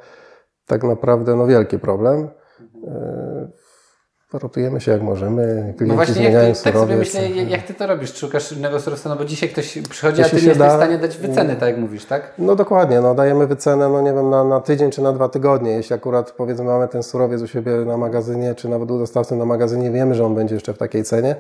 tak 0.67 0.85
naprawdę 0.85 1.37
no, 1.37 1.47
wielki 1.47 1.79
problem. 1.79 2.29
E, 2.87 3.49
Rotujemy 4.33 4.81
się 4.81 4.93
jak 4.93 5.03
możemy, 5.03 5.45
klienci 5.77 5.85
No 5.89 5.95
właśnie, 5.95 6.15
zmieniają 6.15 6.49
jak 6.49 6.57
ty, 6.59 6.65
tak 6.65 6.73
sobie 6.75 6.87
surowiec. 6.87 7.15
myślę, 7.15 7.29
jak 7.43 7.63
ty 7.63 7.75
to 7.75 7.87
robisz? 7.87 8.15
Szukasz 8.15 8.53
innego 8.53 8.81
surowca, 8.81 9.09
no 9.09 9.17
bo 9.17 9.25
dzisiaj 9.25 9.49
ktoś 9.49 9.79
przychodzi, 9.91 10.23
a 10.23 10.25
ty 10.25 10.37
nie 10.37 10.43
jesteś 10.43 10.59
da- 10.59 10.69
w 10.71 10.77
stanie 10.77 10.99
dać 10.99 11.17
wyceny, 11.17 11.57
tak 11.57 11.69
jak 11.69 11.79
mówisz, 11.79 12.05
tak? 12.05 12.33
No 12.39 12.57
dokładnie, 12.57 13.01
no 13.01 13.15
dajemy 13.15 13.47
wycenę, 13.47 13.89
no 13.89 14.01
nie 14.01 14.13
wiem, 14.13 14.31
na, 14.31 14.45
na 14.45 14.61
tydzień 14.61 14.91
czy 14.91 15.03
na 15.03 15.13
dwa 15.13 15.29
tygodnie. 15.29 15.71
Jeśli 15.71 15.95
akurat 15.97 16.31
powiedzmy 16.31 16.65
mamy 16.65 16.89
ten 16.89 17.03
surowiec 17.03 17.43
u 17.43 17.47
siebie 17.47 17.73
na 17.73 17.97
magazynie, 17.97 18.55
czy 18.55 18.69
nawet 18.69 18.91
u 18.91 18.99
dostawcy 18.99 19.37
na 19.37 19.45
magazynie, 19.45 19.91
wiemy, 19.91 20.15
że 20.15 20.25
on 20.27 20.35
będzie 20.35 20.55
jeszcze 20.55 20.75
w 20.75 20.79
takiej 20.79 21.05
cenie, 21.05 21.37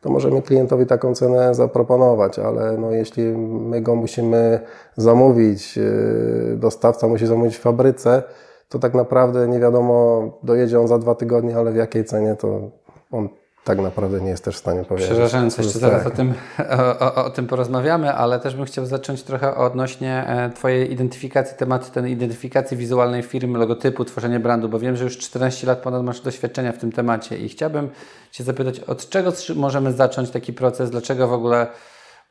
to 0.00 0.10
możemy 0.10 0.42
klientowi 0.42 0.86
taką 0.86 1.14
cenę 1.14 1.54
zaproponować, 1.54 2.38
ale 2.38 2.72
no 2.78 2.90
jeśli 2.92 3.22
my 3.48 3.80
go 3.80 3.94
musimy 3.94 4.60
zamówić, 4.96 5.76
yy, 5.76 6.56
dostawca 6.56 7.08
musi 7.08 7.26
zamówić 7.26 7.56
w 7.56 7.60
fabryce, 7.60 8.22
to 8.68 8.78
tak 8.78 8.94
naprawdę 8.94 9.48
nie 9.48 9.60
wiadomo, 9.60 10.22
dojedzie 10.42 10.80
on 10.80 10.88
za 10.88 10.98
dwa 10.98 11.14
tygodnie, 11.14 11.56
ale 11.56 11.72
w 11.72 11.76
jakiej 11.76 12.04
cenie, 12.04 12.36
to 12.36 12.70
on 13.10 13.28
tak 13.66 13.78
naprawdę 13.78 14.20
nie 14.20 14.30
jest 14.30 14.44
też 14.44 14.56
w 14.56 14.58
stanie 14.58 14.84
powiedzieć. 14.84 15.10
Przerażające, 15.10 15.62
jeszcze 15.62 15.78
zaraz 15.78 16.04
tak. 16.04 16.12
o 16.12 16.16
tym, 16.16 16.34
o, 16.78 16.98
o, 16.98 17.24
o 17.24 17.30
tym 17.30 17.46
porozmawiamy, 17.46 18.12
ale 18.12 18.40
też 18.40 18.54
bym 18.56 18.64
chciał 18.64 18.86
zacząć 18.86 19.22
trochę 19.22 19.56
odnośnie 19.56 20.24
e, 20.26 20.50
Twojej 20.50 20.92
identyfikacji, 20.92 21.56
tematu 21.56 21.90
tej 21.90 22.12
identyfikacji 22.12 22.76
wizualnej 22.76 23.22
firmy, 23.22 23.58
logotypu, 23.58 24.04
tworzenie 24.04 24.40
brandu, 24.40 24.68
bo 24.68 24.78
wiem, 24.78 24.96
że 24.96 25.04
już 25.04 25.18
14 25.18 25.66
lat 25.66 25.78
ponad 25.78 26.02
masz 26.02 26.20
doświadczenia 26.20 26.72
w 26.72 26.78
tym 26.78 26.92
temacie 26.92 27.38
i 27.38 27.48
chciałbym 27.48 27.90
Cię 28.30 28.44
zapytać, 28.44 28.80
od 28.80 29.08
czego 29.08 29.32
możemy 29.56 29.92
zacząć 29.92 30.30
taki 30.30 30.52
proces, 30.52 30.90
dlaczego 30.90 31.28
w 31.28 31.32
ogóle 31.32 31.66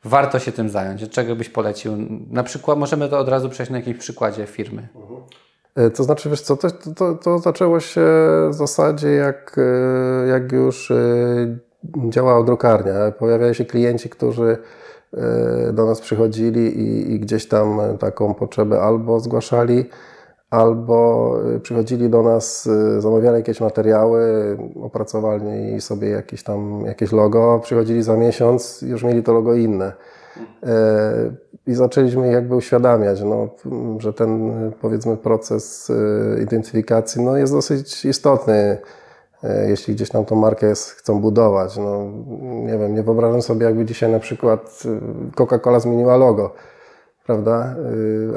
warto 0.04 0.38
się 0.38 0.52
tym 0.52 0.70
zająć, 0.70 1.02
od 1.02 1.10
czego 1.10 1.36
byś 1.36 1.48
polecił? 1.48 1.92
Na 2.30 2.42
przykład, 2.42 2.78
możemy 2.78 3.08
to 3.08 3.18
od 3.18 3.28
razu 3.28 3.50
przejść 3.50 3.72
na 3.72 3.78
jakimś 3.78 3.96
przykładzie 3.96 4.46
firmy. 4.46 4.88
E, 4.94 5.45
To 5.94 6.04
znaczy, 6.04 6.30
wiesz 6.30 6.40
co, 6.40 6.56
to, 6.56 6.70
to, 6.96 7.14
to 7.14 7.38
zaczęło 7.38 7.80
się 7.80 8.06
w 8.50 8.54
zasadzie 8.54 9.10
jak, 9.10 9.56
e, 9.58 10.28
jak 10.28 10.52
już 10.52 10.90
e, 10.90 10.96
działała 12.08 12.44
drukarnia. 12.44 12.92
Pojawiali 13.18 13.54
się 13.54 13.64
klienci, 13.64 14.08
którzy 14.08 14.58
e, 15.14 15.72
do 15.72 15.86
nas 15.86 16.00
przychodzili 16.00 16.80
i, 16.80 17.12
i 17.12 17.20
gdzieś 17.20 17.48
tam 17.48 17.80
taką 17.98 18.34
potrzebę 18.34 18.80
albo 18.80 19.20
zgłaszali, 19.20 19.84
albo 20.50 21.36
e, 21.56 21.60
przychodzili 21.60 22.10
do 22.10 22.22
nas, 22.22 22.66
e, 22.66 23.00
zamawiali 23.00 23.36
jakieś 23.36 23.60
materiały, 23.60 24.22
opracowali 24.82 25.80
sobie 25.80 26.08
jakieś 26.08 26.42
tam 26.42 26.80
jakieś 26.86 27.12
logo, 27.12 27.60
przychodzili 27.62 28.02
za 28.02 28.16
miesiąc, 28.16 28.82
już 28.82 29.04
mieli 29.04 29.22
to 29.22 29.32
logo 29.32 29.54
inne. 29.54 29.92
E, 30.62 31.30
I 31.66 31.74
zaczęliśmy 31.74 32.32
jakby 32.32 32.56
uświadamiać, 32.56 33.22
no, 33.22 33.48
że 33.98 34.12
ten 34.12 34.52
powiedzmy 34.80 35.16
proces 35.16 35.90
e, 36.38 36.42
identyfikacji 36.42 37.22
no, 37.22 37.36
jest 37.36 37.52
dosyć 37.52 38.04
istotny, 38.04 38.78
e, 39.44 39.68
jeśli 39.70 39.94
gdzieś 39.94 40.08
tam 40.10 40.24
tą 40.24 40.36
markę 40.36 40.70
s- 40.70 40.90
chcą 40.90 41.20
budować. 41.20 41.76
No, 41.76 42.04
nie 42.42 42.78
wiem, 42.78 42.94
nie 42.94 43.02
wyobrażam 43.02 43.42
sobie 43.42 43.66
jakby 43.66 43.84
dzisiaj 43.84 44.12
na 44.12 44.18
przykład 44.18 44.82
Coca-Cola 45.36 45.80
zmieniła 45.80 46.16
logo, 46.16 46.54
prawda? 47.26 47.74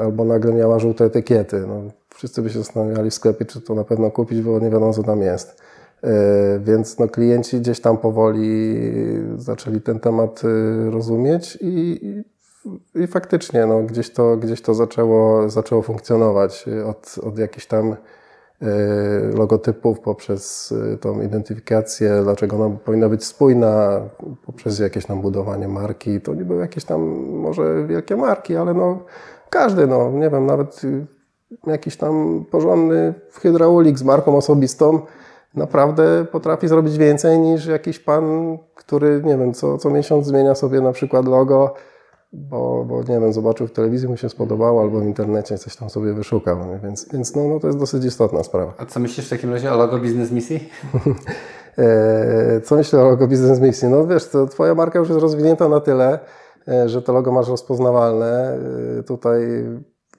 Albo 0.02 0.24
nagle 0.24 0.52
miała 0.52 0.78
żółte 0.78 1.04
etykiety. 1.04 1.64
No, 1.68 1.82
wszyscy 2.14 2.42
by 2.42 2.50
się 2.50 2.58
zastanawiali 2.58 3.10
w 3.10 3.14
sklepie, 3.14 3.44
czy 3.44 3.60
to 3.60 3.74
na 3.74 3.84
pewno 3.84 4.10
kupić, 4.10 4.42
bo 4.42 4.58
nie 4.58 4.70
wiadomo 4.70 4.92
co 4.92 5.02
tam 5.02 5.22
jest. 5.22 5.62
E, 6.04 6.60
Więc 6.64 6.98
no, 6.98 7.08
klienci 7.08 7.60
gdzieś 7.60 7.80
tam 7.80 7.98
powoli 7.98 8.76
zaczęli 9.36 9.80
ten 9.80 10.00
temat 10.00 10.42
e, 10.44 10.90
rozumieć 10.90 11.58
i, 11.60 12.00
i, 12.94 13.06
faktycznie 13.06 13.66
no, 13.66 13.82
gdzieś 13.82 14.10
to, 14.10 14.36
gdzieś 14.36 14.62
to 14.62 14.74
zaczęło, 14.74 15.48
zaczęło 15.48 15.82
funkcjonować 15.82 16.64
od, 16.86 17.16
od 17.22 17.38
jakichś 17.38 17.66
tam 17.66 17.96
e, 18.62 18.66
logotypów 19.36 20.00
poprzez 20.00 20.74
tą 21.00 21.22
identyfikację, 21.22 22.20
dlaczego 22.22 22.56
ona 22.56 22.76
powinna 22.76 23.08
być 23.08 23.24
spójna, 23.24 24.00
poprzez 24.46 24.78
jakieś 24.78 25.06
tam 25.06 25.20
budowanie 25.20 25.68
marki. 25.68 26.20
To 26.20 26.34
nie 26.34 26.44
były 26.44 26.60
jakieś 26.60 26.84
tam 26.84 27.00
może 27.26 27.86
wielkie 27.86 28.16
marki, 28.16 28.56
ale 28.56 28.74
no 28.74 28.98
każdy, 29.50 29.86
no 29.86 30.10
nie 30.10 30.30
wiem, 30.30 30.46
nawet 30.46 30.82
jakiś 31.66 31.96
tam 31.96 32.44
porządny 32.50 33.14
hydraulik 33.32 33.98
z 33.98 34.02
marką 34.02 34.36
osobistą 34.36 35.00
naprawdę 35.54 36.24
potrafi 36.32 36.68
zrobić 36.68 36.98
więcej 36.98 37.38
niż 37.38 37.66
jakiś 37.66 37.98
pan, 37.98 38.58
który, 38.74 39.22
nie 39.24 39.38
wiem, 39.38 39.54
co, 39.54 39.78
co 39.78 39.90
miesiąc 39.90 40.26
zmienia 40.26 40.54
sobie 40.54 40.80
na 40.80 40.92
przykład 40.92 41.26
logo, 41.28 41.74
bo, 42.32 42.84
bo 42.84 43.02
nie 43.02 43.20
wiem, 43.20 43.32
zobaczył 43.32 43.66
w 43.66 43.72
telewizji, 43.72 44.08
mu 44.08 44.16
się 44.16 44.28
spodobało, 44.28 44.82
albo 44.82 45.00
w 45.00 45.04
internecie 45.04 45.58
coś 45.58 45.76
tam 45.76 45.90
sobie 45.90 46.12
wyszukał, 46.12 46.58
nie? 46.66 46.78
więc, 46.78 47.12
więc 47.12 47.36
no, 47.36 47.48
no, 47.48 47.60
to 47.60 47.66
jest 47.66 47.78
dosyć 47.78 48.04
istotna 48.04 48.42
sprawa. 48.42 48.74
A 48.78 48.86
co 48.86 49.00
myślisz 49.00 49.26
w 49.26 49.30
takim 49.30 49.52
razie 49.52 49.72
o 49.72 49.76
logo 49.76 49.98
biznes 49.98 50.30
misji? 50.30 50.60
E, 51.78 52.60
co 52.60 52.76
myślę 52.76 53.00
o 53.00 53.04
logo 53.04 53.26
Business 53.26 53.60
Mixi? 53.60 53.86
No 53.86 54.06
wiesz, 54.06 54.28
to 54.28 54.46
twoja 54.46 54.74
marka 54.74 54.98
już 54.98 55.08
jest 55.08 55.20
rozwinięta 55.20 55.68
na 55.68 55.80
tyle, 55.80 56.18
e, 56.68 56.88
że 56.88 57.02
to 57.02 57.12
logo 57.12 57.32
masz 57.32 57.48
rozpoznawalne. 57.48 58.58
E, 58.98 59.02
tutaj 59.02 59.64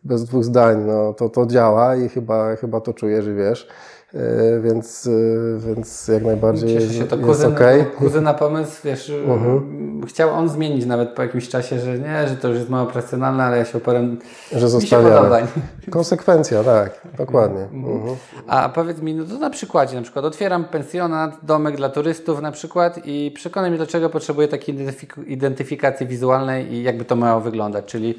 bez 0.04 0.24
dwóch 0.26 0.44
zdań, 0.44 0.84
no 0.86 1.14
to, 1.14 1.30
to 1.30 1.46
działa 1.46 1.96
i 1.96 2.10
chyba, 2.10 2.56
chyba 2.56 2.82
to 2.82 2.94
czujesz 2.94 3.28
i 3.28 3.34
wiesz. 3.34 3.68
E, 4.16 4.60
więc, 4.62 5.08
e, 5.08 5.60
więc 5.68 6.08
jak 6.08 6.24
najbardziej 6.24 6.70
Cieszę 6.70 6.94
się, 6.94 7.04
to 7.04 7.16
jest 7.16 7.28
kuzyn, 7.28 7.56
kuzyna 7.98 8.34
pomysł, 8.34 8.82
wiesz, 8.84 9.10
Mhm. 9.28 10.02
chciał 10.08 10.30
on 10.30 10.50
zmienić 10.50 10.86
nawet 10.86 11.10
po 11.10 11.22
jakimś 11.22 11.50
czasie, 11.50 11.80
że 11.80 12.00
nie, 12.00 12.28
że 12.28 12.36
to 12.36 12.48
już 12.48 12.58
jest 12.58 12.70
mało 12.70 12.86
profesjonalne, 12.88 13.44
ale 13.44 13.58
ja 13.58 13.66
się 13.66 13.78
oparłem, 13.78 14.18
Że 14.56 14.70
zostawiamy. 14.70 15.48
Konsekwencja, 15.90 16.64
tak, 16.64 17.02
dokładnie. 17.18 17.62
Mhm. 17.74 18.16
A 18.48 18.70
powiedz 18.70 19.02
mi, 19.02 19.14
no 19.16 19.24
to 19.26 19.38
na 19.40 19.50
przykładzie, 19.50 19.96
na 19.96 20.02
przykład 20.02 20.26
otwieram 20.26 20.66
pensjonat, 20.66 21.38
domek 21.44 21.76
dla 21.78 21.90
turystów 21.90 22.42
na 22.42 22.52
przykład 22.52 23.00
i 23.06 23.32
przekonaj 23.36 23.70
mnie, 23.70 23.78
dlaczego 23.78 24.10
potrzebuję 24.10 24.48
takiej 24.48 24.76
identyfik- 24.76 25.28
identyfikacji 25.28 26.08
wizualnej 26.08 26.74
i 26.74 26.84
jakby 26.84 27.06
to 27.06 27.16
miało 27.16 27.42
wyglądać, 27.42 27.86
czyli 27.86 28.16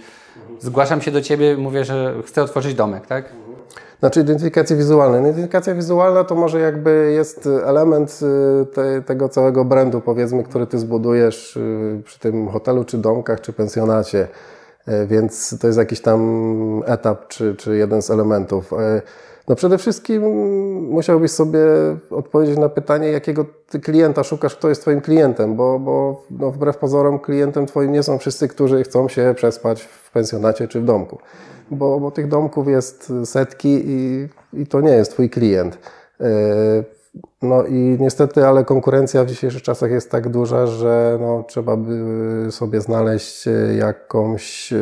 zgłaszam 0.60 1.00
się 1.00 1.10
do 1.10 1.20
Ciebie, 1.20 1.56
mówię, 1.56 1.84
że 1.84 2.14
chcę 2.26 2.42
otworzyć 2.42 2.74
domek, 2.74 3.06
tak? 3.06 3.24
Znaczy 4.02 4.20
identyfikacja 4.20 4.76
wizualna. 4.76 5.18
Identyfikacja 5.18 5.74
wizualna 5.74 6.24
to 6.24 6.34
może 6.34 6.60
jakby 6.60 7.12
jest 7.14 7.48
element 7.64 8.20
y, 8.62 8.66
te, 8.66 9.02
tego 9.02 9.28
całego 9.28 9.64
brandu, 9.64 10.00
powiedzmy, 10.00 10.44
który 10.44 10.66
ty 10.66 10.78
zbudujesz 10.78 11.56
y, 11.56 12.02
przy 12.04 12.20
tym 12.20 12.48
hotelu, 12.48 12.84
czy 12.84 12.98
domkach, 12.98 13.40
czy 13.40 13.52
pensjonacie. 13.52 14.28
Y, 14.88 15.06
Więc 15.06 15.58
to 15.60 15.66
jest 15.66 15.78
jakiś 15.78 16.00
tam 16.00 16.82
etap, 16.86 17.28
czy, 17.28 17.54
czy 17.56 17.76
jeden 17.76 18.02
z 18.02 18.10
elementów. 18.10 18.72
No 19.48 19.54
przede 19.54 19.78
wszystkim 19.78 20.22
musiałbyś 20.90 21.30
sobie 21.30 21.60
odpowiedzieć 22.10 22.58
na 22.58 22.68
pytanie, 22.68 23.08
jakiego 23.08 23.44
ty 23.70 23.80
klienta 23.80 24.24
szukasz, 24.24 24.56
kto 24.56 24.68
jest 24.68 24.80
twoim 24.80 25.00
klientem, 25.00 25.56
bo, 25.56 25.78
bo 25.78 26.22
no 26.30 26.50
wbrew 26.50 26.76
pozorom 26.76 27.18
klientem 27.18 27.66
twoim 27.66 27.92
nie 27.92 28.02
są 28.02 28.18
wszyscy, 28.18 28.48
którzy 28.48 28.84
chcą 28.84 29.08
się 29.08 29.34
przespać 29.36 29.82
w 29.82 30.10
pensjonacie 30.12 30.68
czy 30.68 30.80
w 30.80 30.84
domku 30.84 31.18
bo, 31.76 32.00
bo 32.00 32.10
tych 32.10 32.28
domków 32.28 32.68
jest 32.68 33.12
setki 33.24 33.82
i, 33.86 34.28
i 34.52 34.66
to 34.66 34.80
nie 34.80 34.92
jest 34.92 35.12
Twój 35.12 35.30
klient. 35.30 35.78
Yy, 36.20 36.26
No 37.42 37.64
i 37.64 37.96
niestety, 38.00 38.46
ale 38.46 38.64
konkurencja 38.64 39.24
w 39.24 39.26
dzisiejszych 39.26 39.62
czasach 39.62 39.90
jest 39.90 40.10
tak 40.10 40.28
duża, 40.28 40.66
że 40.66 41.18
no, 41.20 41.44
trzeba 41.48 41.76
by 41.76 42.46
sobie 42.50 42.80
znaleźć 42.80 43.48
e, 43.48 43.50
jakąś 43.74 44.72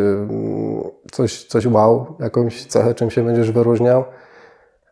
coś, 1.12 1.44
coś 1.44 1.66
wow, 1.66 2.16
jakąś 2.20 2.66
cechę, 2.66 2.94
czym 2.94 3.11
się 3.11 3.25
będziesz 3.25 3.52
wyróżniał. 3.52 4.04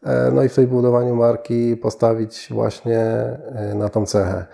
E, 0.02 0.30
No 0.34 0.42
i 0.42 0.48
w 0.48 0.54
tej 0.54 0.66
budowaniu 0.66 1.16
marki 1.16 1.76
postawić 1.76 2.48
właśnie 2.50 3.06
na 3.74 3.88
tą 3.88 4.06
cechę. 4.06 4.46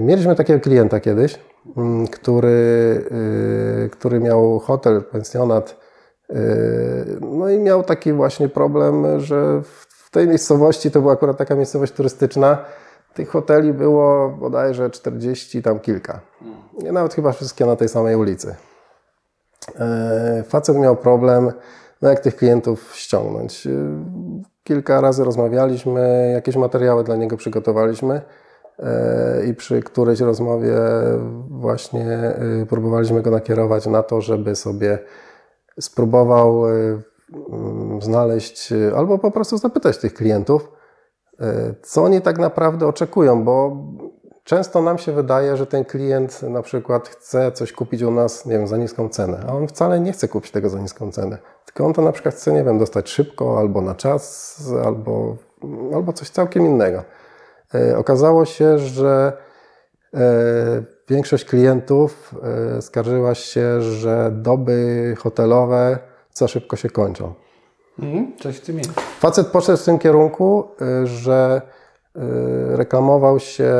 Mieliśmy 0.00 0.34
takiego 0.34 0.60
klienta 0.60 1.00
kiedyś, 1.00 1.38
mm, 1.76 2.06
który, 2.06 3.04
który 3.92 4.20
miał 4.20 4.58
hotel, 4.58 5.02
pensjonat, 5.02 5.85
no 7.20 7.50
i 7.50 7.58
miał 7.58 7.82
taki 7.82 8.12
właśnie 8.12 8.48
problem, 8.48 9.20
że 9.20 9.62
w 9.62 10.10
tej 10.10 10.28
miejscowości, 10.28 10.90
to 10.90 11.00
była 11.00 11.12
akurat 11.12 11.36
taka 11.36 11.54
miejscowość 11.54 11.92
turystyczna, 11.92 12.58
tych 13.14 13.28
hoteli 13.28 13.72
było 13.72 14.28
bodajże 14.28 14.90
40 14.90 15.62
tam 15.62 15.80
kilka. 15.80 16.20
Nawet 16.92 17.14
chyba 17.14 17.32
wszystkie 17.32 17.66
na 17.66 17.76
tej 17.76 17.88
samej 17.88 18.16
ulicy. 18.16 18.54
E, 19.78 20.44
Facet 20.48 20.76
miał 20.76 20.96
problem, 20.96 21.52
no 22.02 22.08
jak 22.08 22.20
tych 22.20 22.36
klientów 22.36 22.96
ściągnąć. 22.96 23.66
E, 23.66 23.70
Kilka 24.64 25.00
razy 25.00 25.24
rozmawialiśmy, 25.24 26.30
jakieś 26.34 26.56
materiały 26.56 27.04
dla 27.04 27.16
niego 27.16 27.36
przygotowaliśmy 27.36 28.20
i 29.48 29.54
przy 29.54 29.82
którejś 29.82 30.20
rozmowie 30.20 30.74
właśnie 31.50 32.34
próbowaliśmy 32.68 33.22
go 33.22 33.30
nakierować 33.30 33.86
na 33.86 34.02
to, 34.02 34.20
żeby 34.20 34.56
sobie 34.56 34.98
spróbował 35.80 36.68
e, 36.68 36.72
mm, 37.52 38.02
znaleźć 38.02 38.72
e, 38.72 38.96
albo 38.96 39.18
po 39.18 39.30
prostu 39.30 39.58
zapytać 39.58 39.98
tych 39.98 40.14
klientów, 40.14 40.72
e, 41.40 41.74
co 41.82 42.02
oni 42.02 42.20
tak 42.20 42.38
naprawdę 42.38 42.86
oczekują, 42.86 43.44
bo 43.44 43.76
często 44.44 44.82
nam 44.82 44.98
się 44.98 45.12
wydaje, 45.12 45.56
że 45.56 45.66
ten 45.66 45.84
klient 45.84 46.42
na 46.42 46.62
przykład 46.62 47.08
chce 47.08 47.52
coś 47.52 47.72
kupić 47.72 48.02
u 48.02 48.10
nas, 48.10 48.46
nie 48.46 48.52
wiem, 48.58 48.66
za 48.66 48.76
niską 48.76 49.08
cenę, 49.08 49.44
a 49.48 49.52
on 49.52 49.68
wcale 49.68 50.00
nie 50.00 50.12
chce 50.12 50.28
kupić 50.28 50.50
tego 50.50 50.68
za 50.68 50.78
niską 50.78 51.12
cenę, 51.12 51.38
tylko 51.64 51.86
on 51.86 51.92
to 51.92 52.02
na 52.02 52.12
przykład 52.12 52.34
chce, 52.34 52.52
nie 52.52 52.64
wiem, 52.64 52.78
dostać 52.78 53.10
szybko, 53.10 53.58
albo 53.58 53.80
na 53.80 53.94
czas, 53.94 54.62
albo, 54.84 55.36
albo 55.94 56.12
coś 56.12 56.30
całkiem 56.30 56.66
innego. 56.66 57.02
Okazało 57.96 58.44
się, 58.44 58.78
że 58.78 59.32
większość 61.08 61.44
klientów 61.44 62.34
e, 62.76 62.82
skarżyła 62.82 63.34
się, 63.34 63.82
że 63.82 64.30
doby 64.34 65.14
hotelowe 65.18 65.98
za 66.34 66.48
szybko 66.48 66.76
się 66.76 66.90
kończą. 66.90 67.34
Mhm, 67.98 68.32
coś 68.40 68.56
w 68.56 68.60
tym 68.60 68.78
jest. 68.78 69.00
Facet 69.00 69.46
poszedł 69.46 69.78
w 69.78 69.84
tym 69.84 69.98
kierunku, 69.98 70.64
y, 71.02 71.06
że 71.06 71.62
y, 72.16 72.20
reklamował 72.76 73.40
się, 73.40 73.72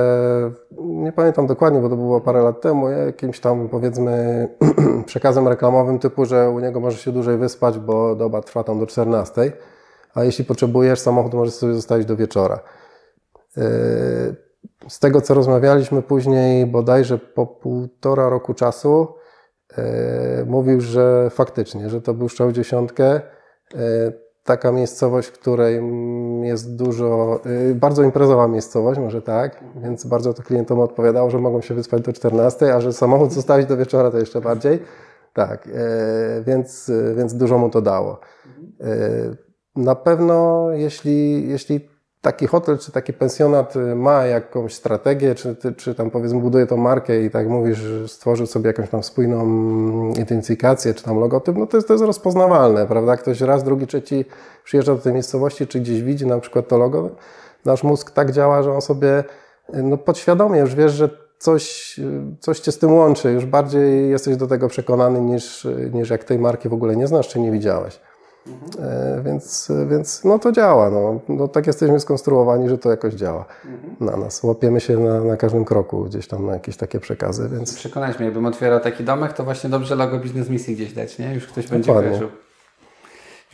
nie 0.81 1.13
pamiętam 1.13 1.47
dokładnie, 1.47 1.81
bo 1.81 1.89
to 1.89 1.97
było 1.97 2.21
parę 2.21 2.43
lat 2.43 2.61
temu, 2.61 2.89
jakimś 2.89 3.41
tam 3.41 3.69
powiedzmy 3.69 4.49
przekazem 5.07 5.49
reklamowym 5.49 5.99
typu, 5.99 6.25
że 6.25 6.51
u 6.51 6.61
niego 6.61 6.81
może 6.81 6.99
się 6.99 7.13
dłużej 7.13 7.39
wyspać, 7.39 7.79
bo 7.79 8.15
doba 8.15 8.41
trwa 8.43 8.65
tam 8.65 8.81
do 8.81 8.87
14, 8.87 9.53
a 10.15 10.25
jeśli 10.25 10.45
potrzebujesz, 10.45 11.01
samochód 11.01 11.35
możesz 11.35 11.55
sobie 11.55 11.75
zostawić 11.75 12.07
do 12.07 12.17
wieczora. 12.17 12.61
Z 14.89 14.99
tego, 14.99 15.21
co 15.21 15.35
rozmawialiśmy 15.35 16.03
później, 16.03 16.67
bodajże 16.67 17.19
po 17.19 17.47
półtora 17.47 18.29
roku 18.29 18.55
czasu, 18.55 19.15
y, 19.73 20.47
mówił, 20.47 20.81
że 20.81 21.31
faktycznie, 21.31 21.91
że 21.91 22.03
to 22.03 22.15
był 22.15 22.29
strzał 22.29 22.49
w 22.49 22.53
dziesiątkę. 22.53 23.21
Y, 23.75 24.27
Taka 24.45 24.73
miejscowość, 24.73 25.31
której 25.31 25.83
jest 26.43 26.77
dużo, 26.77 27.41
y, 27.71 27.75
bardzo 27.75 28.03
imprezowa 28.03 28.49
miejscowość, 28.49 29.01
może 29.01 29.23
tak, 29.23 29.65
więc 29.77 30.07
bardzo 30.07 30.35
to 30.35 30.43
klientom 30.43 30.81
odpowiadało, 30.81 31.31
że 31.31 31.39
mogą 31.39 31.61
się 31.61 31.75
wyspać 31.75 32.03
do 32.03 32.13
14, 32.13 32.75
a 32.75 32.81
że 32.81 32.93
samochód 32.93 33.33
zostawić 33.33 33.67
do 33.67 33.77
wieczora 33.77 34.11
to 34.11 34.19
jeszcze 34.19 34.41
bardziej. 34.41 34.83
Tak, 35.33 35.69
więc, 36.47 36.93
więc 37.17 37.35
dużo 37.35 37.59
mu 37.59 37.71
to 37.71 37.83
dało. 37.83 38.21
Na 39.77 39.95
pewno, 39.95 40.69
jeśli, 40.73 41.49
jeśli 41.49 41.89
taki 42.27 42.47
hotel 42.47 42.79
czy 42.79 42.93
taki 42.93 43.13
pensjonat 43.13 43.77
y, 43.77 43.95
ma 43.95 44.25
jakąś 44.25 44.75
strategię, 44.75 45.35
czy, 45.35 45.57
czy 45.77 45.95
tam 45.95 46.11
powiedzmy 46.11 46.41
buduje 46.41 46.67
tą 46.67 46.77
markę 46.77 47.23
i 47.23 47.31
tak 47.31 47.49
mówisz, 47.49 47.85
stworzył 48.07 48.47
sobie 48.47 48.67
jakąś 48.67 48.89
tam 48.89 49.03
spójną 49.03 49.43
mm, 49.43 50.13
identyfikację, 50.13 50.95
czy 50.95 51.05
tam 51.05 51.19
logotyp, 51.19 51.57
no 51.57 51.67
to 51.67 51.77
jest, 51.77 51.89
to 51.89 51.95
jest 51.95 52.05
rozpoznawalne, 52.05 52.87
prawda? 52.87 53.17
Ktoś 53.17 53.41
raz, 53.41 53.65
drugi, 53.65 53.87
trzeci 53.87 54.25
przyjeżdża 54.65 54.95
do 54.95 55.03
tej 55.03 55.13
miejscowości, 55.13 55.67
czy 55.67 55.81
gdzieś 55.81 56.03
widzi 56.03 56.27
na 56.27 56.41
przykład 56.41 56.69
to 56.69 56.79
logo, 56.79 57.11
nasz 57.65 57.83
mózg 57.83 58.11
tak 58.11 58.33
działa, 58.33 58.63
że 58.63 58.73
on 58.73 58.83
sobie 58.83 59.25
y, 59.75 59.83
no 59.83 59.97
podświadomie 59.97 60.61
już 60.61 60.75
wiesz, 60.75 60.93
że 60.93 61.11
coś, 61.39 61.99
y, 61.99 62.37
coś 62.41 62.61
cię 62.61 62.73
z 62.73 62.79
tym 62.79 62.95
łączy, 62.95 63.33
już 63.33 63.47
bardziej 63.47 64.11
jesteś 64.11 64.37
do 64.37 64.47
tego 64.47 64.69
przekonany 64.69 65.21
niż, 65.21 65.67
niż 65.93 66.11
jak 66.11 66.25
tej 66.25 66.39
marki 66.39 66.69
w 66.69 66.75
ogóle 66.75 66.97
nie 66.97 67.07
znasz, 67.07 67.29
czy 67.29 67.41
nie 67.41 67.51
widziałeś. 67.51 68.01
E, 68.81 69.23
Więc, 69.25 69.73
więc 69.91 70.25
no 70.25 70.39
to 70.39 70.53
działa. 70.53 70.91
No. 70.91 71.21
No, 71.29 71.49
tak 71.49 71.67
jesteśmy 71.67 72.01
skonstruowani, 72.01 72.69
że 72.69 72.79
to 72.79 72.91
jakoś 72.91 73.15
działa 73.15 73.45
na 74.01 74.17
nas. 74.17 74.43
Łapiemy 74.43 74.81
się 74.81 74.99
na, 74.99 75.21
na 75.25 75.37
każdym 75.37 75.65
kroku 75.65 76.05
gdzieś 76.05 76.29
tam 76.29 76.47
na 76.47 76.53
jakieś 76.53 76.77
takie 76.77 77.01
przekazy, 77.01 77.49
więc 77.53 77.75
Przekonać 77.75 78.17
mnie, 78.19 78.25
jakbym 78.25 78.47
otwierał 78.47 78.81
taki 78.81 79.05
domek, 79.05 79.33
to 79.33 79.45
właśnie 79.45 79.71
dobrze 79.71 79.95
logo 79.95 80.19
biznes 80.19 80.49
misji 80.51 80.75
gdzieś 80.75 80.93
dać, 80.93 81.19
nie? 81.19 81.35
Już 81.35 81.47
ktoś 81.47 81.67
będzie 81.69 81.87
Dokładnie. 81.87 82.11
kojarzył. 82.11 82.29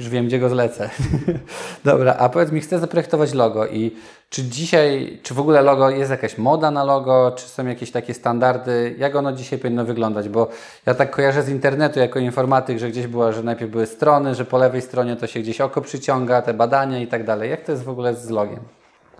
Już 0.00 0.08
wiem, 0.08 0.26
gdzie 0.26 0.38
go 0.38 0.48
zlecę. 0.48 0.90
Dobra, 1.84 2.14
a 2.18 2.28
powiedz 2.28 2.52
mi, 2.52 2.60
chcę 2.60 2.78
zaprojektować 2.78 3.34
logo 3.34 3.66
i 3.66 3.96
czy 4.30 4.42
dzisiaj, 4.42 5.20
czy 5.22 5.34
w 5.34 5.40
ogóle 5.40 5.62
logo, 5.62 5.90
jest 5.90 6.10
jakaś 6.10 6.38
moda 6.38 6.70
na 6.70 6.84
logo, 6.84 7.32
czy 7.36 7.48
są 7.48 7.66
jakieś 7.66 7.90
takie 7.90 8.14
standardy, 8.14 8.94
jak 8.98 9.16
ono 9.16 9.32
dzisiaj 9.32 9.58
powinno 9.58 9.84
wyglądać, 9.84 10.28
bo 10.28 10.48
ja 10.86 10.94
tak 10.94 11.10
kojarzę 11.10 11.42
z 11.42 11.48
internetu 11.48 11.98
jako 11.98 12.18
informatyk, 12.18 12.78
że 12.78 12.88
gdzieś 12.88 13.06
było, 13.06 13.32
że 13.32 13.42
najpierw 13.42 13.70
były 13.70 13.86
strony, 13.86 14.34
że 14.34 14.44
po 14.44 14.58
lewej 14.58 14.82
stronie 14.82 15.16
to 15.16 15.26
się 15.26 15.40
gdzieś 15.40 15.60
oko 15.60 15.80
przyciąga, 15.80 16.42
te 16.42 16.54
badania 16.54 16.98
i 16.98 17.06
tak 17.06 17.24
dalej. 17.24 17.50
Jak 17.50 17.64
to 17.64 17.72
jest 17.72 17.84
w 17.84 17.88
ogóle 17.88 18.14
z 18.14 18.30
logiem? 18.30 18.60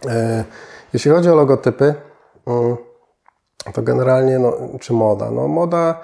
E, 0.09 0.45
Jeśli 0.93 1.11
chodzi 1.11 1.31
o 1.31 1.35
logotypy, 1.35 1.95
mm, 2.47 2.76
to 3.75 3.83
generalnie, 3.83 4.38
no, 4.38 4.52
czy 4.81 4.93
moda? 4.93 5.31
No, 5.31 5.49
moda 5.49 6.00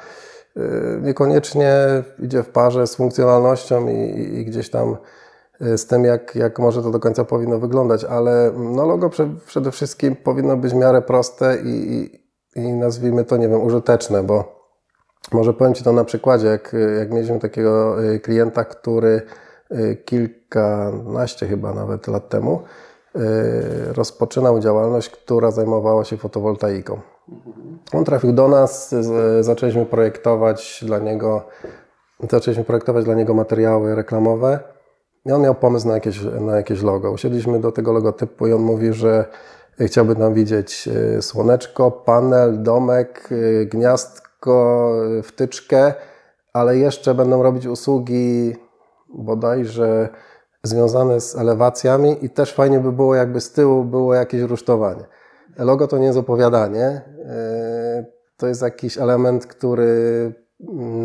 niekoniecznie 1.03 1.73
idzie 2.19 2.43
w 2.43 2.49
parze 2.49 2.87
z 2.87 2.97
funkcjonalnością 2.97 3.89
i, 3.89 3.95
i- 4.39 4.45
gdzieś 4.45 4.71
tam 4.71 4.97
y, 5.63 5.79
z 5.79 5.87
tym, 5.87 6.05
jak, 6.05 6.35
jak 6.35 6.59
może 6.59 6.83
to 6.83 6.91
do 6.91 7.01
końca 7.01 7.25
powinno 7.25 7.59
wyglądać, 7.59 8.05
ale 8.05 8.53
no, 8.57 8.87
logo 8.87 9.11
prze, 9.11 9.29
przede 9.47 9.71
wszystkim 9.71 10.17
powinno 10.17 10.57
być 10.57 10.73
w 10.73 10.77
miarę 10.77 11.03
proste 11.03 11.57
i, 11.65 11.93
i, 12.57 12.61
i 12.61 12.73
nazwijmy 12.73 13.25
to, 13.25 13.37
nie 13.37 13.49
wiem, 13.49 13.63
użyteczne, 13.63 14.23
bo 14.23 14.59
może 15.33 15.53
powiem 15.55 15.75
Ci 15.75 15.85
to 15.85 15.93
na 15.93 16.05
przykładzie, 16.05 16.47
jak, 16.47 16.77
jak 16.99 17.11
mieliśmy 17.13 17.39
takiego 17.39 18.05
y, 18.05 18.21
klienta, 18.21 18.65
który 18.65 19.23
y, 19.73 19.97
kilkanaście 20.05 21.47
chyba 21.47 21.75
nawet 21.75 22.07
lat 22.07 22.29
temu 22.29 22.63
rozpoczynał 23.93 24.61
działalność, 24.61 25.11
która 25.11 25.51
zajmowała 25.51 26.05
się 26.05 26.17
fotowoltaiką. 26.17 27.01
On 27.93 28.05
trafił 28.05 28.33
do 28.33 28.49
nas, 28.49 28.95
zaczęliśmy 29.41 29.87
projektować 29.87 30.85
dla 30.87 30.99
niego, 30.99 31.43
zaczęliśmy 32.31 32.65
projektować 32.65 33.05
dla 33.05 33.15
niego 33.15 33.35
materiały 33.35 33.95
reklamowe 33.95 34.59
i 35.27 35.33
on 35.33 35.43
miał 35.43 35.55
pomysł 35.55 35.89
na 35.89 35.95
jakieś, 35.95 36.23
na 36.41 36.57
jakieś 36.57 36.83
logo. 36.83 37.11
Usiedliśmy 37.11 37.61
do 37.61 37.73
tego 37.73 37.93
logotypu 37.93 38.47
i 38.47 38.53
on 38.53 38.63
mówi, 38.63 38.93
że 38.93 39.25
chciałby 39.87 40.17
tam 40.17 40.35
widzieć 40.35 40.89
e, 40.89 41.23
słoneczko, 41.23 41.91
panel, 41.91 42.63
domek, 42.63 43.29
e, 43.33 43.67
gniazdko, 43.67 44.91
e, 45.19 45.23
wtyczkę, 45.23 45.95
ale 46.53 46.77
jeszcze 46.77 47.15
będą 47.15 47.43
robić 47.43 47.67
usługi 47.67 48.57
bodajże 49.09 50.09
związane 50.63 51.21
z 51.21 51.37
elewacjami 51.37 52.25
i 52.25 52.31
też 52.31 52.55
fajnie 52.55 52.81
by 52.81 52.93
było, 52.93 53.15
jakby 53.15 53.41
z 53.41 53.53
tyłu 53.53 53.85
było 53.85 54.15
jakieś 54.15 54.41
rusztowanie. 54.41 55.05
Logo 55.59 55.87
to 55.87 55.99
nie 55.99 56.07
jest 56.07 56.19
opowiadanie, 56.19 57.01
to 58.37 58.47
jest 58.47 58.63
jakiś 58.63 58.99
element, 58.99 59.47
który 59.47 60.33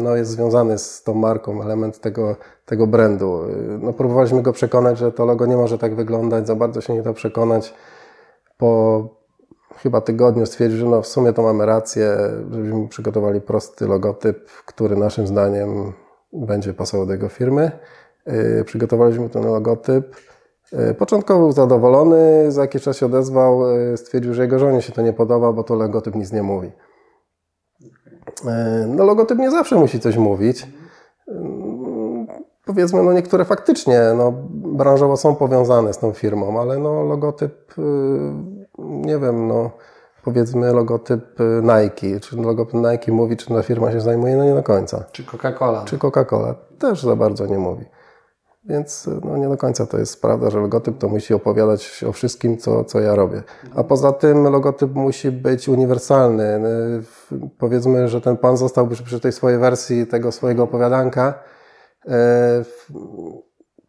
no, 0.04 0.16
jest 0.16 0.32
związany 0.32 0.78
z 0.78 1.04
tą 1.04 1.14
marką, 1.14 1.64
element 1.64 2.00
tego, 2.00 2.36
tego 2.66 2.88
brandu. 2.88 3.42
No, 3.80 3.94
próbowaliśmy 3.94 4.42
go 4.42 4.54
przekonać, 4.54 4.98
że 4.98 5.12
to 5.12 5.26
logo 5.26 5.46
nie 5.46 5.58
może 5.58 5.78
tak 5.78 5.96
wyglądać, 5.96 6.48
za 6.48 6.56
bardzo 6.56 6.82
się 6.82 6.94
nie 6.94 7.02
da 7.02 7.14
przekonać. 7.14 7.74
Po 8.58 9.24
chyba 9.78 10.02
tygodniu 10.02 10.46
stwierdził, 10.46 10.80
że 10.80 10.86
no, 10.86 11.02
w 11.02 11.08
sumie 11.08 11.34
to 11.34 11.42
mamy 11.42 11.66
rację, 11.66 12.18
żebyśmy 12.52 12.88
przygotowali 12.88 13.42
prosty 13.42 13.88
logotyp, 13.88 14.50
który 14.66 14.96
naszym 14.96 15.28
zdaniem 15.28 15.94
będzie 16.34 16.74
pasował 16.74 17.06
do 17.06 17.14
jego 17.14 17.30
firmy. 17.30 17.72
Yy, 18.26 18.64
przygotowaliśmy 18.64 19.30
ten 19.30 19.46
logotyp. 19.46 20.16
Yy, 20.72 20.94
początkowo 20.94 21.40
był 21.40 21.52
zadowolony, 21.52 22.52
za 22.52 22.62
jakiś 22.62 22.84
czas 22.84 22.98
się 22.98 23.06
odezwał, 23.06 23.78
yy, 23.78 23.98
stwierdził, 23.98 24.34
że 24.34 24.42
jego 24.42 24.60
żonie 24.60 24.82
się 24.82 24.94
to 24.94 25.02
nie 25.02 25.14
podoba, 25.14 25.54
bo 25.54 25.64
to 25.64 25.76
logotyp 25.76 26.16
nic 26.16 26.32
nie 26.32 26.44
mówi. 26.44 26.72
E, 28.48 28.86
no 28.88 29.04
logotyp 29.04 29.40
nie 29.40 29.52
zawsze 29.52 29.76
musi 29.76 30.00
coś 30.00 30.18
mówić. 30.18 30.68
Powiedzmy, 32.66 33.04
no 33.04 33.14
niektóre 33.14 33.46
faktycznie 33.46 34.02
no, 34.18 34.34
branżowo 34.50 35.18
są 35.18 35.36
powiązane 35.36 35.94
z 35.94 35.98
tą 35.98 36.14
firmą, 36.14 36.62
ale 36.62 36.78
no 36.78 37.04
logotyp, 37.04 37.74
nie 38.78 39.20
wiem, 39.20 39.48
no 39.48 39.72
powiedzmy 40.24 40.74
logotyp 40.74 41.40
Nike, 41.62 42.20
czy 42.20 42.38
logotyp 42.38 42.74
Nike 42.74 43.12
mówi, 43.12 43.38
czy 43.38 43.48
ta 43.48 43.64
firma 43.64 43.92
się 43.92 44.02
zajmuje, 44.02 44.38
no 44.38 44.44
nie 44.46 44.56
do 44.56 44.64
końca. 44.64 45.04
Czy 45.12 45.24
Coca-Cola. 45.24 45.86
Czy 45.86 45.98
Coca-Cola 45.98 46.56
też 46.80 47.04
za 47.04 47.16
bardzo 47.16 47.46
nie 47.46 47.58
mówi. 47.58 47.86
Więc 48.66 49.10
no, 49.24 49.38
nie 49.38 49.50
do 49.50 49.58
końca 49.58 49.86
to 49.86 49.98
jest 49.98 50.22
prawda, 50.22 50.50
że 50.50 50.60
logotyp 50.60 50.98
to 50.98 51.10
musi 51.10 51.34
opowiadać 51.34 52.04
o 52.10 52.12
wszystkim, 52.12 52.58
co, 52.58 52.84
co 52.84 53.00
ja 53.00 53.16
robię. 53.16 53.44
A 53.76 53.84
poza 53.84 54.12
tym 54.12 54.44
logotyp 54.44 54.96
musi 54.96 55.32
być 55.32 55.70
uniwersalny. 55.70 56.62
Powiedzmy, 57.58 58.08
że 58.08 58.22
ten 58.22 58.38
pan 58.38 58.58
zostałby 58.58 58.96
przy 58.96 59.20
tej 59.20 59.32
swojej 59.32 59.60
wersji 59.60 60.08
tego 60.08 60.32
swojego 60.32 60.64
opowiadanka. 60.64 61.34
E, 62.08 62.64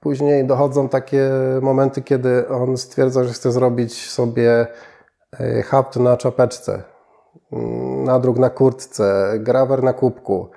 później 0.01 0.47
dochodzą 0.47 0.89
takie 0.89 1.31
momenty, 1.63 2.03
kiedy 2.03 2.49
on 2.49 2.77
stwierdza, 2.77 3.25
że 3.25 3.33
chce 3.33 3.53
zrobić 3.53 4.11
sobie 4.11 4.67
e, 5.41 5.63
hapt 5.63 5.97
na 5.97 6.17
czapeczce, 6.17 6.83
nadruk 8.05 8.39
na 8.39 8.51
kurtce, 8.51 9.33
grawer 9.39 9.83
na 9.83 9.93
kubku 9.93 10.51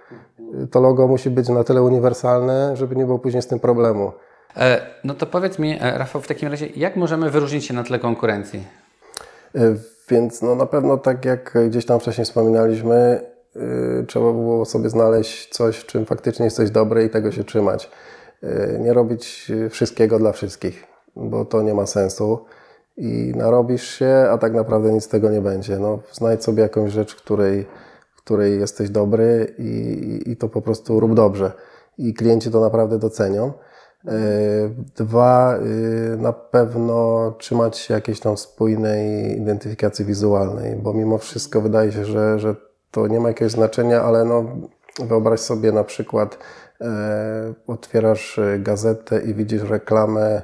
to 0.71 0.81
logo 0.81 1.07
musi 1.07 1.29
być 1.29 1.49
na 1.49 1.63
tyle 1.63 1.81
uniwersalne, 1.81 2.75
żeby 2.75 2.95
nie 2.95 3.05
było 3.05 3.19
później 3.19 3.41
z 3.41 3.47
tym 3.47 3.59
problemu. 3.59 4.11
E, 4.57 4.81
no 5.03 5.13
to 5.13 5.25
powiedz 5.25 5.59
mi, 5.59 5.77
e, 5.81 5.97
Rafał, 5.97 6.21
w 6.21 6.27
takim 6.27 6.49
razie, 6.49 6.67
jak 6.75 6.95
możemy 6.95 7.29
wyróżnić 7.29 7.65
się 7.65 7.73
na 7.73 7.83
tle 7.83 7.99
konkurencji? 7.99 8.63
E, 9.55 9.75
więc 10.09 10.41
no 10.41 10.55
na 10.55 10.65
pewno 10.65 10.97
tak 10.97 11.25
jak 11.25 11.57
gdzieś 11.67 11.85
tam 11.85 11.99
wcześniej 11.99 12.25
wspominaliśmy, 12.25 13.21
trzeba 14.07 14.31
było 14.31 14.65
sobie 14.65 14.89
znaleźć 14.89 15.49
coś, 15.49 15.77
w 15.77 15.85
czym 15.85 16.05
faktycznie 16.05 16.45
jesteś 16.45 16.69
dobry 16.69 17.03
i 17.03 17.09
tego 17.09 17.31
się 17.31 17.43
trzymać. 17.43 17.91
Nie 18.79 18.93
robić 18.93 19.51
wszystkiego 19.69 20.19
dla 20.19 20.31
wszystkich, 20.31 20.83
bo 21.15 21.45
to 21.45 21.61
nie 21.61 21.73
ma 21.73 21.85
sensu 21.85 22.45
i 22.97 23.33
narobisz 23.35 23.87
się, 23.99 24.27
a 24.31 24.37
tak 24.37 24.53
naprawdę 24.53 24.91
nic 24.91 25.03
z 25.03 25.07
tego 25.07 25.29
nie 25.29 25.41
będzie. 25.41 25.79
No, 25.79 25.99
znajdź 26.11 26.43
sobie 26.43 26.63
jakąś 26.63 26.91
rzecz, 26.91 27.15
której 27.15 27.65
której 28.27 28.59
jesteś 28.59 28.89
dobry 28.89 29.55
i, 29.57 30.21
i 30.25 30.37
to 30.37 30.49
po 30.49 30.61
prostu 30.61 30.99
rób 30.99 31.13
dobrze. 31.13 31.51
I 31.97 32.13
klienci 32.13 32.51
to 32.51 32.61
naprawdę 32.61 32.99
docenią. 32.99 33.53
E, 34.07 34.11
dwa, 34.95 35.55
e, 35.55 36.17
na 36.17 36.33
pewno 36.33 37.31
trzymać 37.39 37.77
się 37.77 37.93
jakiejś 37.93 38.19
tam 38.19 38.37
spójnej 38.37 39.37
identyfikacji 39.37 40.05
wizualnej, 40.05 40.75
bo 40.75 40.93
mimo 40.93 41.17
wszystko 41.17 41.61
wydaje 41.61 41.91
się, 41.91 42.05
że, 42.05 42.39
że 42.39 42.55
to 42.91 43.07
nie 43.07 43.19
ma 43.19 43.27
jakiegoś 43.27 43.51
znaczenia, 43.51 44.01
ale 44.01 44.25
no, 44.25 44.45
wyobraź 44.99 45.39
sobie 45.39 45.71
na 45.71 45.83
przykład, 45.83 46.37
e, 46.81 47.53
otwierasz 47.67 48.39
gazetę 48.59 49.21
i 49.21 49.33
widzisz 49.33 49.63
reklamę, 49.63 50.41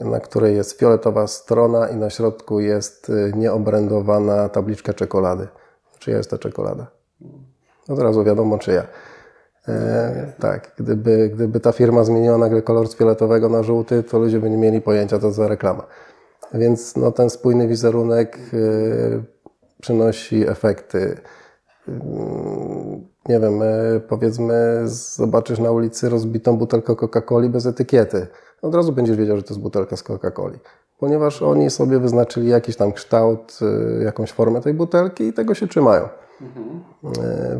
na 0.00 0.20
której 0.20 0.56
jest 0.56 0.78
fioletowa 0.78 1.26
strona 1.26 1.88
i 1.88 1.96
na 1.96 2.10
środku 2.10 2.60
jest 2.60 3.12
nieobrędowana 3.34 4.48
tabliczka 4.48 4.92
czekolady. 4.92 5.48
Czyja 5.98 6.16
jest 6.16 6.30
ta 6.30 6.38
czekolada? 6.38 6.95
Od 7.88 7.98
razu 7.98 8.24
wiadomo 8.24 8.58
czyja. 8.58 8.86
E, 9.68 10.32
tak, 10.40 10.72
gdyby, 10.78 11.30
gdyby 11.34 11.60
ta 11.60 11.72
firma 11.72 12.04
zmieniła 12.04 12.38
nagle 12.38 12.62
kolor 12.62 12.88
z 12.88 12.96
fioletowego 12.96 13.48
na 13.48 13.62
żółty, 13.62 14.02
to 14.02 14.18
ludzie 14.18 14.38
by 14.38 14.50
nie 14.50 14.56
mieli 14.56 14.80
pojęcia, 14.80 15.16
co 15.16 15.22
to 15.22 15.32
za 15.32 15.48
reklama. 15.48 15.86
Więc 16.54 16.96
no, 16.96 17.12
ten 17.12 17.30
spójny 17.30 17.68
wizerunek 17.68 18.38
y, 18.54 19.24
przynosi 19.80 20.48
efekty. 20.48 20.98
Y, 21.88 21.92
nie 23.28 23.40
wiem, 23.40 23.62
y, 23.62 24.00
powiedzmy, 24.08 24.82
zobaczysz 24.84 25.58
na 25.58 25.70
ulicy 25.70 26.08
rozbitą 26.08 26.56
butelkę 26.56 26.92
Coca-Coli 26.92 27.48
bez 27.48 27.66
etykiety. 27.66 28.26
Od 28.62 28.74
razu 28.74 28.92
będziesz 28.92 29.16
wiedział, 29.16 29.36
że 29.36 29.42
to 29.42 29.54
jest 29.54 29.62
butelka 29.62 29.96
z 29.96 30.04
Coca-Coli. 30.04 30.58
Ponieważ 30.98 31.42
oni 31.42 31.70
sobie 31.70 31.98
wyznaczyli 31.98 32.48
jakiś 32.48 32.76
tam 32.76 32.92
kształt, 32.92 33.58
jakąś 34.04 34.32
formę 34.32 34.60
tej 34.60 34.74
butelki 34.74 35.24
i 35.24 35.32
tego 35.32 35.54
się 35.54 35.66
trzymają. 35.68 36.08
Mhm. 36.40 36.84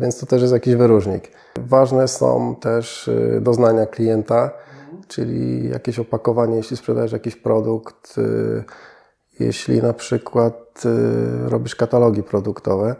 Więc 0.01 0.19
to 0.19 0.25
też 0.25 0.41
jest 0.41 0.53
jakiś 0.53 0.75
wyróżnik. 0.75 1.31
Ważne 1.59 2.07
są 2.07 2.55
też 2.55 3.07
e, 3.07 3.41
doznania 3.41 3.85
klienta, 3.85 4.43
mhm. 4.43 5.03
czyli 5.07 5.69
jakieś 5.69 5.99
opakowanie, 5.99 6.57
jeśli 6.57 6.77
sprzedajesz 6.77 7.11
jakiś 7.11 7.35
produkt, 7.35 8.15
e, 8.17 8.63
jeśli 9.39 9.81
na 9.81 9.93
przykład 9.93 10.83
robisz 11.45 11.75
katalogi 11.75 12.23
produktowe, 12.23 12.95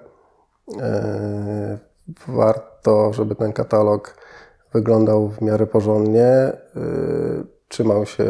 warto, 2.28 3.14
żeby 3.14 3.36
ten 3.36 3.54
katalog 3.54 4.16
wyglądał 4.74 5.30
w 5.30 5.42
miarę 5.42 5.68
porządnie, 5.68 6.52
trzymał 7.68 8.06
się 8.06 8.26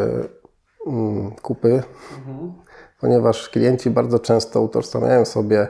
mm, 0.87 1.31
kupy, 1.31 1.83
mhm. 2.17 2.53
ponieważ 3.01 3.49
klienci 3.49 3.89
bardzo 3.89 4.19
często 4.19 4.61
utożsamiają 4.61 5.25
sobie 5.25 5.67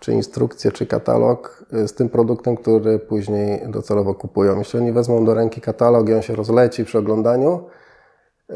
czy 0.00 0.12
instrukcję, 0.12 0.72
czy 0.72 0.86
katalog 0.86 1.64
y, 1.72 1.88
z 1.88 1.94
tym 1.94 2.08
produktem, 2.08 2.56
który 2.56 2.98
później 2.98 3.62
docelowo 3.68 4.14
kupują. 4.14 4.58
Jeśli 4.58 4.78
oni 4.78 4.92
wezmą 4.92 5.24
do 5.24 5.34
ręki 5.34 5.60
katalog 5.60 6.08
i 6.08 6.14
on 6.14 6.22
się 6.22 6.34
rozleci 6.34 6.84
przy 6.84 6.98
oglądaniu, 6.98 7.64
y, 8.50 8.54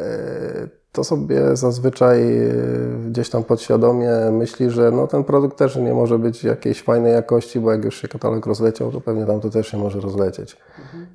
to 0.93 1.05
sobie 1.05 1.57
zazwyczaj 1.57 2.39
y, 2.39 3.11
gdzieś 3.11 3.31
tam 3.31 3.45
podświadomie 3.45 4.11
myśli, 4.33 4.71
że 4.71 4.91
no 4.91 5.07
ten 5.07 5.25
produkt 5.25 5.59
też 5.59 5.77
nie 5.77 5.95
może 5.95 6.19
być 6.19 6.45
jakiejś 6.45 6.83
fajnej 6.83 7.13
jakości, 7.13 7.61
bo 7.61 7.73
jak 7.73 7.85
już 7.85 8.03
się 8.03 8.09
katalog 8.09 8.47
rozleciał, 8.47 8.93
to 8.93 9.01
pewnie 9.01 9.27
tam 9.27 9.41
to 9.41 9.51
też 9.51 9.69
się 9.69 9.79
może 9.79 10.01
rozlecieć. 10.01 10.57
Mhm. 10.79 11.07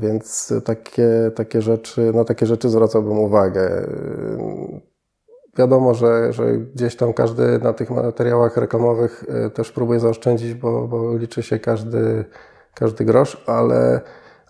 Więc 0.00 0.52
takie, 0.64 1.30
takie 1.34 1.62
rzeczy, 1.62 2.12
na 2.14 2.24
takie 2.24 2.46
rzeczy 2.46 2.68
zwracałbym 2.68 3.18
uwagę 3.18 3.86
wiadomo, 5.60 5.94
że, 5.94 6.32
że 6.32 6.44
gdzieś 6.74 6.96
tam 6.96 7.12
każdy 7.12 7.58
na 7.58 7.72
tych 7.72 7.90
materiałach 7.90 8.56
reklamowych 8.56 9.24
e, 9.28 9.50
też 9.50 9.72
próbuje 9.72 10.00
zaoszczędzić, 10.00 10.54
bo, 10.54 10.88
bo 10.88 11.16
liczy 11.16 11.42
się 11.42 11.58
każdy, 11.58 12.24
każdy 12.74 13.04
grosz, 13.04 13.42
ale, 13.46 14.00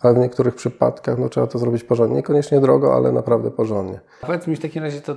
ale 0.01 0.15
w 0.15 0.19
niektórych 0.19 0.55
przypadkach 0.55 1.19
no, 1.19 1.29
trzeba 1.29 1.47
to 1.47 1.59
zrobić 1.59 1.85
porządnie. 1.85 2.17
Niekoniecznie 2.17 2.61
drogo, 2.61 2.95
ale 2.95 3.13
naprawdę 3.13 3.51
porządnie. 3.51 4.01
A 4.23 4.27
powiedz 4.27 4.47
mi 4.47 4.57
w 4.57 4.61
takim 4.61 4.83
razie, 4.83 5.01
to 5.01 5.17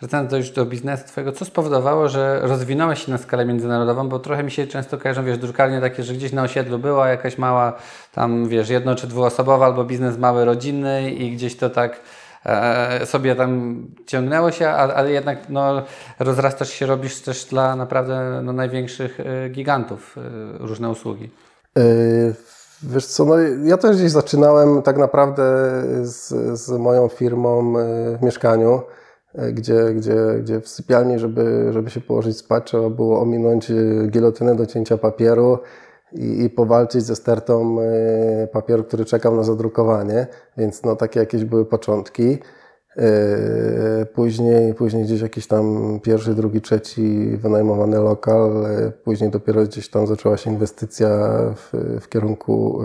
wracając 0.00 0.30
do, 0.30 0.36
już 0.36 0.50
do 0.50 0.66
biznesu 0.66 1.08
Twojego, 1.08 1.32
co 1.32 1.44
spowodowało, 1.44 2.08
że 2.08 2.40
rozwinąłeś 2.42 3.04
się 3.04 3.12
na 3.12 3.18
skalę 3.18 3.46
międzynarodową? 3.46 4.08
Bo 4.08 4.18
trochę 4.18 4.42
mi 4.42 4.50
się 4.50 4.66
często 4.66 4.98
kojarzą, 4.98 5.24
wiesz, 5.24 5.38
drukarnie 5.38 5.80
takie, 5.80 6.02
że 6.02 6.14
gdzieś 6.14 6.32
na 6.32 6.42
osiedlu 6.42 6.78
była 6.78 7.08
jakaś 7.08 7.38
mała, 7.38 7.72
tam 8.12 8.48
wiesz, 8.48 8.68
jedno 8.68 8.94
czy 8.94 9.06
dwuosobowa 9.06 9.66
albo 9.66 9.84
biznes 9.84 10.18
mały, 10.18 10.44
rodzinny 10.44 11.10
i 11.10 11.32
gdzieś 11.32 11.56
to 11.56 11.70
tak 11.70 12.00
sobie 13.04 13.34
tam 13.34 13.82
ciągnęło 14.06 14.50
się, 14.50 14.68
ale 14.68 15.12
jednak 15.12 15.38
no, 15.48 15.82
rozrastasz 16.18 16.70
się, 16.70 16.86
robisz 16.86 17.20
też 17.20 17.44
dla 17.44 17.76
naprawdę 17.76 18.40
no, 18.42 18.52
największych 18.52 19.20
e, 19.20 19.48
gigantów 19.48 20.16
e, 20.18 20.58
różne 20.58 20.90
usługi. 20.90 21.30
Wiesz 22.82 23.06
co, 23.06 23.24
no 23.24 23.34
ja 23.64 23.76
też 23.76 23.96
gdzieś 23.96 24.10
zaczynałem 24.10 24.82
tak 24.82 24.96
naprawdę 24.96 25.42
z, 26.02 26.28
z 26.60 26.70
moją 26.70 27.08
firmą 27.08 27.74
w 28.18 28.22
mieszkaniu. 28.22 28.82
e, 29.34 29.52
gdzie, 29.52 29.94
gdzie, 29.94 30.16
gdzie 30.40 30.60
w 30.60 30.68
sypialni, 30.68 31.18
żeby, 31.18 31.68
żeby 31.72 31.90
się 31.90 32.00
położyć 32.00 32.36
spać, 32.36 32.64
trzeba 32.66 32.90
było 32.90 33.20
ominąć 33.20 33.72
gilotynę 34.06 34.56
do 34.56 34.66
cięcia 34.66 34.98
papieru 34.98 35.58
i, 36.12 36.44
i 36.44 36.50
powalczyć 36.50 37.04
ze 37.04 37.16
stertą 37.16 37.76
papieru, 38.52 38.84
który 38.84 39.04
czekał 39.04 39.36
na 39.36 39.42
zadrukowanie, 39.42 40.26
więc 40.56 40.82
no 40.82 40.96
takie 40.96 41.20
jakieś 41.20 41.44
były 41.44 41.64
początki. 41.64 42.38
Yy, 42.96 44.06
później, 44.06 44.74
później 44.74 45.04
gdzieś 45.04 45.20
jakiś 45.20 45.46
tam 45.46 45.98
pierwszy, 46.02 46.34
drugi, 46.34 46.60
trzeci 46.60 47.36
wynajmowany 47.36 47.98
lokal. 47.98 48.50
Yy, 48.80 48.92
później 49.04 49.30
dopiero 49.30 49.62
gdzieś 49.62 49.90
tam 49.90 50.06
zaczęła 50.06 50.36
się 50.36 50.50
inwestycja 50.50 51.08
w, 51.56 51.72
w 52.00 52.08
kierunku 52.08 52.82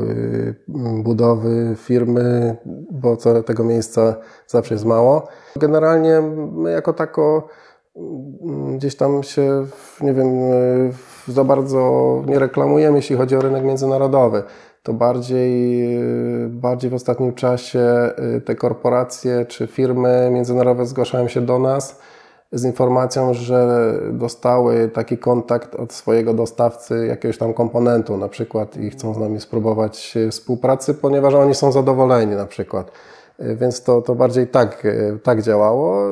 budowy 1.03 1.75
firmy, 1.77 2.55
bo 2.91 3.17
tego 3.45 3.63
miejsca 3.63 4.15
zawsze 4.47 4.75
jest 4.75 4.86
mało. 4.86 5.27
Generalnie 5.55 6.21
my 6.51 6.71
jako 6.71 6.93
tako 6.93 7.47
gdzieś 8.75 8.95
tam 8.95 9.23
się, 9.23 9.65
nie 10.01 10.13
wiem, 10.13 10.27
za 11.27 11.43
bardzo 11.43 12.23
nie 12.27 12.39
reklamujemy, 12.39 12.97
jeśli 12.97 13.15
chodzi 13.15 13.36
o 13.36 13.41
rynek 13.41 13.63
międzynarodowy 13.63 14.43
to 14.84 14.93
bardziej, 14.93 15.88
bardziej 16.49 16.89
w 16.89 16.93
ostatnim 16.93 17.34
czasie 17.34 18.12
y, 18.38 18.41
te 18.41 18.55
korporacje 18.55 19.45
czy 19.45 19.67
firmy 19.67 20.29
międzynarodowe 20.31 20.86
zgłaszają 20.86 21.27
się 21.27 21.41
do 21.41 21.60
nas 21.60 21.99
z 22.51 22.65
informacją, 22.65 23.34
że 23.34 23.93
dostały 24.12 24.89
taki 24.89 25.17
kontakt 25.17 25.75
od 25.75 25.93
swojego 25.93 26.34
dostawcy 26.34 27.07
jakiegoś 27.07 27.38
tam 27.38 27.53
komponentu 27.53 28.17
na 28.17 28.27
przykład 28.27 28.77
i 28.77 28.89
chcą 28.89 29.13
z 29.13 29.17
nami 29.17 29.39
spróbować 29.39 30.17
współpracy, 30.31 30.93
ponieważ 30.93 31.34
oni 31.34 31.55
są 31.55 31.71
zadowoleni 31.71 32.36
na 32.36 32.45
przykład. 32.45 32.91
Y, 33.39 33.55
więc 33.55 33.84
to, 33.84 34.01
to 34.01 34.15
bardziej 34.15 34.47
tak, 34.47 34.86
y, 34.86 35.19
tak 35.23 35.41
działało, 35.41 36.10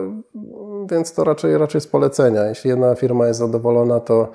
więc 0.91 1.13
to 1.13 1.23
raczej, 1.23 1.57
raczej 1.57 1.81
z 1.81 1.87
polecenia. 1.87 2.43
Jeśli 2.43 2.69
jedna 2.69 2.95
firma 2.95 3.27
jest 3.27 3.39
zadowolona, 3.39 3.99
to, 3.99 4.27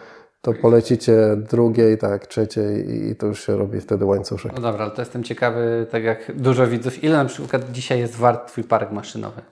to 0.45 0.53
polecicie 0.53 1.37
drugiej, 1.37 1.99
tak, 1.99 2.27
trzeciej 2.27 2.91
i 3.11 3.17
to 3.17 3.27
już 3.27 3.47
się 3.47 3.57
robi 3.57 3.81
wtedy 3.81 4.05
łańcuszek. 4.05 4.53
No 4.53 4.61
dobra, 4.61 4.85
ale 4.85 4.95
to 4.95 5.03
jestem 5.03 5.23
ciekawy, 5.23 5.87
tak 5.91 6.05
jak 6.05 6.33
dużo 6.37 6.67
widzów, 6.67 7.05
ile 7.05 7.17
na 7.17 7.25
przykład 7.25 7.73
dzisiaj 7.73 7.99
jest 7.99 8.17
wart 8.17 8.49
Twój 8.49 8.65
park 8.65 8.91
maszynowy? 8.91 9.43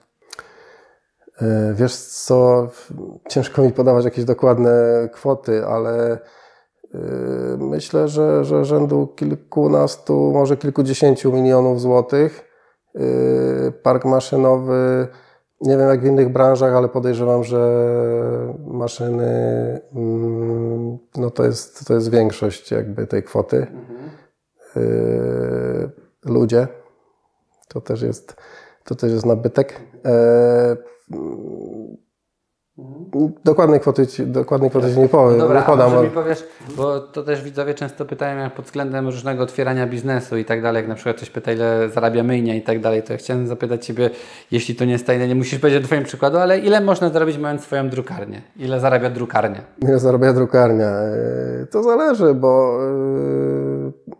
E, 1.41 1.73
wiesz 1.73 1.95
co, 1.95 2.67
ciężko 3.29 3.61
mi 3.61 3.71
podawać 3.71 4.05
jakieś 4.05 4.25
dokładne 4.25 4.71
kwoty, 5.13 5.65
ale 5.65 6.11
e, 6.11 6.19
myślę, 7.57 8.07
że, 8.07 8.43
że 8.43 8.65
rzędu 8.65 9.07
kilkunastu, 9.07 10.31
może 10.33 10.57
kilkudziesięciu 10.57 11.33
milionów 11.33 11.81
złotych. 11.81 12.49
E, 12.95 13.71
park 13.71 14.05
maszynowy 14.05 15.07
nie 15.63 15.77
wiem 15.77 15.89
jak 15.89 16.01
w 16.01 16.05
innych 16.05 16.29
branżach, 16.29 16.73
ale 16.73 16.89
podejrzewam, 16.89 17.43
że 17.43 17.59
maszyny, 18.67 19.31
mm, 19.95 20.97
no 21.17 21.29
to 21.29 21.45
jest, 21.45 21.87
to 21.87 21.93
jest 21.93 22.11
większość 22.11 22.71
jakby 22.71 23.07
tej 23.07 23.23
kwoty. 23.23 23.57
Mhm. 23.57 24.03
Ludzie, 26.25 26.67
to 27.67 27.81
też 27.81 28.01
jest, 28.01 28.35
to 28.83 28.95
też 28.95 29.11
jest 29.11 29.25
nabytek. 29.25 29.81
E, 30.05 30.77
Dokładnej 33.45 33.79
kwoty, 33.79 34.07
dokładnej 34.25 34.69
kwoty 34.69 34.95
nie 34.97 35.09
powiem. 35.09 35.37
No 35.37 35.43
dobra, 35.43 35.59
nie 35.59 35.65
podam. 35.65 35.91
Może 35.91 36.03
mi 36.03 36.09
powiesz, 36.09 36.47
bo 36.77 36.99
to 36.99 37.23
też 37.23 37.43
widzowie 37.43 37.73
często 37.73 38.05
pytają 38.05 38.39
jak 38.39 38.53
pod 38.55 38.65
względem 38.65 39.05
różnego 39.05 39.43
otwierania 39.43 39.87
biznesu 39.87 40.37
i 40.37 40.45
tak 40.45 40.61
dalej, 40.61 40.79
jak 40.79 40.89
na 40.89 40.95
przykład 40.95 41.15
ktoś 41.15 41.29
pyta 41.29 41.51
ile 41.51 41.89
zarabia 41.89 42.23
myjnia 42.23 42.55
i 42.55 42.61
tak 42.61 42.79
dalej, 42.79 43.03
to 43.03 43.13
ja 43.13 43.19
chciałem 43.19 43.47
zapytać 43.47 43.85
Ciebie, 43.85 44.09
jeśli 44.51 44.75
to 44.75 44.85
nie 44.85 44.91
jest 44.91 45.05
tajne, 45.05 45.27
nie 45.27 45.35
musisz 45.35 45.59
powiedzieć 45.59 45.83
o 45.83 45.87
Twoim 45.87 46.03
przykładu, 46.03 46.37
ale 46.37 46.59
ile 46.59 46.81
można 46.81 47.09
zarobić 47.09 47.37
mając 47.37 47.61
swoją 47.61 47.89
drukarnię? 47.89 48.41
Ile 48.57 48.79
zarabia 48.79 49.09
drukarnia? 49.09 49.61
Ile 49.81 49.99
zarabia 49.99 50.33
drukarnia? 50.33 50.89
E, 50.89 51.65
to 51.71 51.83
zależy, 51.83 52.33
bo 52.33 52.79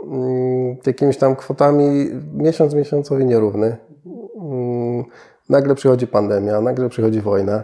yy, 0.02 0.78
jakimiś 0.86 1.18
tam 1.18 1.36
kwotami 1.36 2.10
miesiąc 2.34 2.74
miesiącowi 2.74 3.26
nierówny. 3.26 3.78
Yy, 4.06 5.04
nagle 5.50 5.76
przychodzi 5.76 6.08
pandemia, 6.08 6.62
nagle 6.62 6.90
przychodzi 6.90 7.22
wojna. 7.22 7.64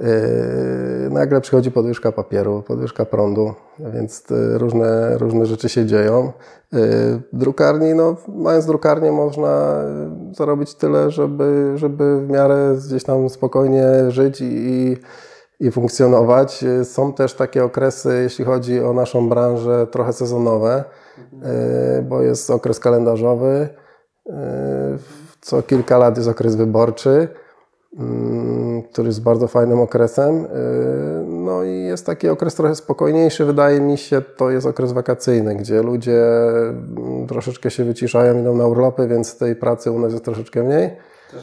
Yy, 0.00 1.10
nagle 1.10 1.40
przychodzi 1.40 1.70
podwyżka 1.70 2.12
papieru, 2.12 2.62
podwyżka 2.62 3.04
prądu, 3.04 3.54
więc 3.78 4.24
różne, 4.54 5.18
różne 5.18 5.46
rzeczy 5.46 5.68
się 5.68 5.86
dzieją. 5.86 6.32
Yy, 6.72 6.80
drukarni, 7.32 7.94
no, 7.94 8.16
mając 8.28 8.66
drukarnię 8.66 9.12
można 9.12 9.84
zarobić 10.32 10.74
tyle, 10.74 11.10
żeby, 11.10 11.72
żeby 11.74 12.26
w 12.26 12.30
miarę 12.30 12.74
gdzieś 12.86 13.04
tam 13.04 13.28
spokojnie 13.28 13.86
żyć 14.08 14.40
i, 14.40 14.96
i 15.60 15.70
funkcjonować. 15.70 16.64
Są 16.84 17.12
też 17.12 17.34
takie 17.34 17.64
okresy, 17.64 18.20
jeśli 18.22 18.44
chodzi 18.44 18.80
o 18.80 18.92
naszą 18.92 19.28
branżę, 19.28 19.86
trochę 19.86 20.12
sezonowe, 20.12 20.84
yy, 21.32 22.02
bo 22.02 22.22
jest 22.22 22.50
okres 22.50 22.80
kalendarzowy, 22.80 23.68
co 25.40 25.62
kilka 25.62 25.98
lat 25.98 26.16
jest 26.16 26.28
okres 26.28 26.56
wyborczy. 26.56 27.28
Który 28.92 29.08
jest 29.08 29.22
bardzo 29.22 29.48
fajnym 29.48 29.80
okresem. 29.80 30.44
Y, 30.44 30.48
no 31.26 31.64
i 31.64 31.82
jest 31.82 32.06
taki 32.06 32.28
okres 32.28 32.54
trochę 32.54 32.74
spokojniejszy, 32.74 33.44
wydaje 33.44 33.80
mi 33.80 33.98
się, 33.98 34.22
to 34.36 34.50
jest 34.50 34.66
okres 34.66 34.92
wakacyjny, 34.92 35.54
gdzie 35.54 35.82
ludzie 35.82 36.22
mm, 36.22 37.26
troszeczkę 37.26 37.70
się 37.70 37.84
wyciszają, 37.84 38.40
idą 38.40 38.56
na 38.56 38.66
urlopy, 38.66 39.08
więc 39.08 39.38
tej 39.38 39.56
pracy 39.56 39.90
u 39.90 39.98
nas 39.98 40.12
jest 40.12 40.24
troszeczkę 40.24 40.62
mniej. 40.62 40.90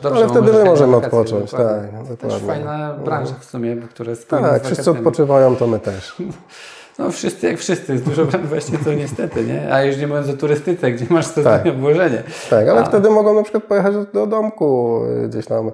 Dobrze, 0.02 0.20
ale 0.20 0.30
wtedy 0.30 0.54
my 0.54 0.64
możemy 0.64 0.96
odpocząć. 0.96 1.52
Tak, 1.52 1.60
dokładnie. 1.62 2.18
To 2.18 2.28
też 2.28 2.42
fajna 2.42 2.94
branża 3.06 3.36
w 3.40 3.46
sumie, 3.46 3.76
która 3.76 4.10
jest 4.10 4.30
Tak, 4.30 4.64
wszyscy 4.64 4.92
odpoczywają, 4.92 5.56
to 5.56 5.68
my 5.68 5.80
też. 5.80 6.16
No 7.00 7.12
wszyscy 7.12 7.48
jak 7.48 7.58
wszyscy, 7.58 7.94
jest 7.94 8.06
dużo 8.06 8.26
właśnie 8.26 8.78
to 8.78 8.94
niestety, 8.94 9.44
nie? 9.44 9.74
A 9.74 9.84
już 9.84 9.98
nie 9.98 10.08
mówiąc 10.08 10.30
o 10.30 10.34
turystyce, 10.34 10.92
gdzie 10.92 11.06
masz 11.10 11.32
to 11.32 11.44
tak. 11.44 11.66
obłożenie. 11.66 12.24
Tak, 12.50 12.68
ale 12.68 12.82
A. 12.82 12.84
wtedy 12.84 13.10
mogą 13.10 13.36
na 13.36 13.44
przykład 13.44 13.64
pojechać 13.64 13.96
do 14.14 14.28
domku 14.28 15.02
gdzieś 15.28 15.46
tam 15.46 15.72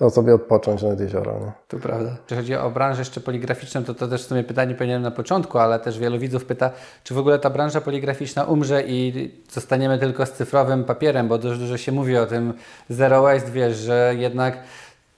no, 0.00 0.10
sobie 0.10 0.34
odpocząć 0.34 0.82
nad 0.82 1.00
jeziora. 1.00 1.32
Nie? 1.32 1.52
To 1.68 1.76
prawda. 1.76 2.10
Jeśli 2.22 2.36
chodzi 2.36 2.54
o 2.54 2.70
branżę 2.70 3.00
jeszcze 3.00 3.20
poligraficzną, 3.20 3.84
to 3.84 3.94
to 3.94 4.08
też 4.08 4.24
w 4.24 4.26
sumie 4.26 4.44
pytanie 4.44 4.74
powinienem 4.74 5.02
na 5.02 5.10
początku, 5.10 5.58
ale 5.58 5.80
też 5.80 5.98
wielu 5.98 6.18
widzów 6.18 6.44
pyta, 6.44 6.70
czy 7.04 7.14
w 7.14 7.18
ogóle 7.18 7.38
ta 7.38 7.50
branża 7.50 7.80
poligraficzna 7.80 8.44
umrze 8.44 8.82
i 8.86 9.30
zostaniemy 9.50 9.98
tylko 9.98 10.26
z 10.26 10.32
cyfrowym 10.32 10.84
papierem, 10.84 11.28
bo 11.28 11.38
dużo, 11.38 11.56
dużo 11.56 11.76
się 11.76 11.92
mówi 11.92 12.16
o 12.16 12.26
tym 12.26 12.54
zero 12.88 13.22
waste, 13.22 13.50
wiesz, 13.50 13.76
że 13.76 14.14
jednak 14.18 14.58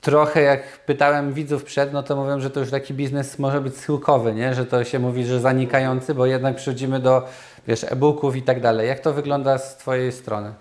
trochę 0.03 0.43
jak 0.43 0.63
pytałem 0.87 1.33
widzów 1.33 1.65
przed, 1.65 1.93
no 1.93 2.03
to 2.03 2.17
mówią, 2.17 2.41
że 2.41 2.51
to 2.51 2.61
już 2.61 2.71
taki 2.71 2.95
biznes 2.95 3.39
może 3.39 3.61
być 3.61 3.77
schyłkowy, 3.77 4.35
nie? 4.35 4.55
że 4.55 4.67
to 4.67 4.85
się 4.85 4.99
mówi, 4.99 5.25
że 5.25 5.41
zanikający, 5.41 6.15
bo 6.15 6.27
jednak 6.27 6.57
przechodzimy 6.57 7.01
do 7.01 7.23
wiesz, 7.67 7.85
e-booków 7.85 8.37
i 8.37 8.43
tak 8.43 8.61
dalej. 8.61 8.89
Jak 8.89 9.01
to 9.01 9.13
wygląda 9.13 9.59
z 9.59 9.77
Twojej 9.77 10.13
strony? 10.13 10.53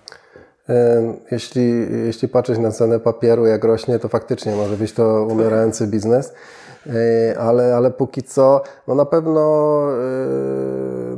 Jeśli, 1.31 1.87
jeśli 2.05 2.27
patrzeć 2.27 2.59
na 2.59 2.71
cenę 2.71 2.99
papieru, 2.99 3.45
jak 3.45 3.63
rośnie, 3.63 3.99
to 3.99 4.07
faktycznie 4.07 4.55
może 4.55 4.77
być 4.77 4.93
to 4.93 5.25
umierający 5.29 5.87
biznes, 5.87 6.33
e, 6.87 7.39
ale, 7.39 7.75
ale 7.75 7.91
póki 7.91 8.23
co, 8.23 8.63
no 8.87 8.95
na 8.95 9.05
pewno, 9.05 9.41
e, 9.91 9.97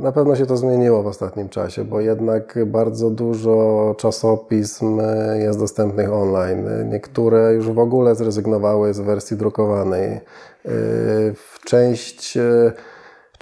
na 0.04 0.12
pewno 0.12 0.36
się 0.36 0.46
to 0.46 0.56
zmieniło 0.56 1.02
w 1.02 1.06
ostatnim 1.06 1.48
czasie, 1.48 1.84
bo 1.84 2.00
jednak 2.00 2.58
bardzo 2.66 3.10
dużo 3.10 3.94
czasopism 3.98 5.00
jest 5.34 5.58
dostępnych 5.58 6.12
online. 6.12 6.90
Niektóre 6.90 7.54
już 7.54 7.70
w 7.70 7.78
ogóle 7.78 8.14
zrezygnowały 8.14 8.94
z 8.94 9.00
wersji 9.00 9.36
drukowanej. 9.36 10.10
E, 10.12 10.20
część 11.64 12.38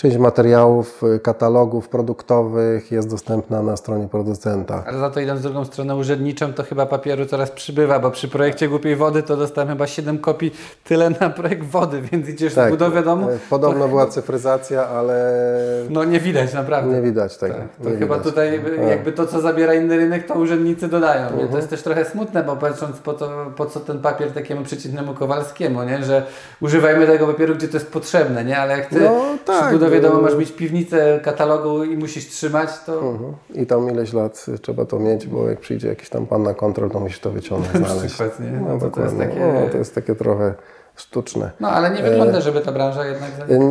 Część 0.02 0.16
materiałów, 0.16 1.02
y, 1.02 1.18
katalogów 1.18 1.88
produktowych 1.88 2.92
jest 2.92 3.10
dostępna 3.10 3.62
na 3.62 3.76
stronie 3.76 4.08
producenta. 4.08 4.84
Ale 4.86 4.98
za 4.98 5.10
to 5.10 5.20
idąc 5.20 5.40
w 5.40 5.42
drugą 5.42 5.64
stronę 5.64 5.96
urzędniczą, 5.96 6.52
to 6.52 6.62
chyba 6.62 6.86
papieru 6.86 7.26
coraz 7.26 7.50
przybywa, 7.50 7.98
bo 7.98 8.10
przy 8.10 8.28
projekcie 8.28 8.68
Głupiej 8.68 8.96
Wody 8.96 9.22
to 9.22 9.36
dostałem 9.36 9.68
chyba 9.68 9.86
7 9.86 10.18
kopii, 10.18 10.54
tyle 10.84 11.10
na 11.20 11.30
projekt 11.30 11.64
wody, 11.64 12.02
więc 12.12 12.28
idziesz 12.28 12.54
tak, 12.54 12.68
w 12.68 12.70
budowę 12.70 13.02
domu. 13.02 13.28
E, 13.28 13.38
podobno 13.50 13.88
była 13.88 14.06
cyfryzacja, 14.06 14.88
ale... 14.88 15.42
No 15.90 16.04
nie 16.04 16.20
widać 16.20 16.54
naprawdę. 16.54 16.96
Nie 16.96 17.02
widać 17.02 17.36
tego. 17.36 17.54
Tak, 17.54 17.68
to 17.82 17.90
nie 17.90 17.96
chyba 17.96 18.18
widać. 18.18 18.30
tutaj 18.30 18.60
jakby 18.88 19.12
to, 19.12 19.26
co 19.26 19.40
zabiera 19.40 19.74
inny 19.74 19.96
rynek, 19.96 20.26
to 20.26 20.34
urzędnicy 20.34 20.88
dodają. 20.88 21.28
-huh. 21.28 21.50
To 21.50 21.56
jest 21.56 21.70
też 21.70 21.82
trochę 21.82 22.04
smutne, 22.04 22.44
bo 22.44 22.56
patrząc 22.56 22.98
po, 22.98 23.12
to, 23.12 23.30
po 23.56 23.66
co 23.66 23.80
ten 23.80 23.98
papier 23.98 24.32
takiemu 24.32 24.64
przeciętnemu 24.64 25.14
Kowalskiemu, 25.14 25.82
nie? 25.82 26.04
że 26.04 26.26
używajmy 26.60 27.06
tego 27.06 27.26
papieru, 27.26 27.54
gdzie 27.54 27.68
to 27.68 27.76
jest 27.76 27.92
potrzebne, 27.92 28.44
nie? 28.44 28.58
ale 28.58 28.78
jak 28.78 28.86
ty 28.86 29.00
no, 29.00 29.24
tak, 29.44 29.78
to 29.78 29.91
wiadomo, 29.92 30.20
masz 30.20 30.36
mieć 30.36 30.52
piwnicę 30.52 31.20
katalogu 31.24 31.84
i 31.84 31.96
musisz 31.96 32.28
trzymać, 32.28 32.70
to... 32.86 33.00
Mhm. 33.00 33.32
I 33.54 33.66
tam 33.66 33.90
ileś 33.90 34.12
lat 34.12 34.46
trzeba 34.62 34.84
to 34.84 34.98
mieć, 34.98 35.26
bo 35.26 35.48
jak 35.48 35.60
przyjdzie 35.60 35.88
jakiś 35.88 36.08
tam 36.08 36.26
pan 36.26 36.42
na 36.42 36.54
kontrol, 36.54 36.90
to 36.90 37.00
musisz 37.00 37.20
to 37.20 37.30
wyciągnąć, 37.30 37.86
znaleźć. 37.86 38.14
przykład, 38.14 38.40
nie? 38.40 38.50
No, 38.50 38.78
no 38.82 38.90
to, 38.90 39.02
jest 39.02 39.18
takie... 39.18 39.40
no, 39.40 39.68
to 39.72 39.78
jest 39.78 39.94
takie 39.94 40.14
trochę 40.14 40.54
sztuczne. 40.96 41.50
No 41.60 41.68
ale 41.68 41.90
nie 41.90 42.02
wygląda, 42.02 42.40
żeby 42.40 42.60
ta 42.60 42.72
branża 42.72 43.06
jednak 43.06 43.30
zanikła. 43.38 43.66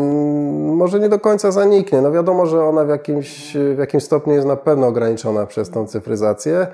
Może 0.75 0.99
nie 0.99 1.09
do 1.09 1.19
końca 1.19 1.51
zaniknie. 1.51 2.01
No 2.01 2.11
wiadomo, 2.11 2.45
że 2.45 2.63
ona 2.63 2.85
w 2.85 2.89
jakimś, 2.89 3.57
w 3.75 3.77
jakimś 3.77 4.03
stopniu 4.03 4.33
jest 4.33 4.47
na 4.47 4.55
pewno 4.55 4.87
ograniczona 4.87 5.45
przez 5.45 5.69
tą 5.69 5.87
cyfryzację. 5.87 6.67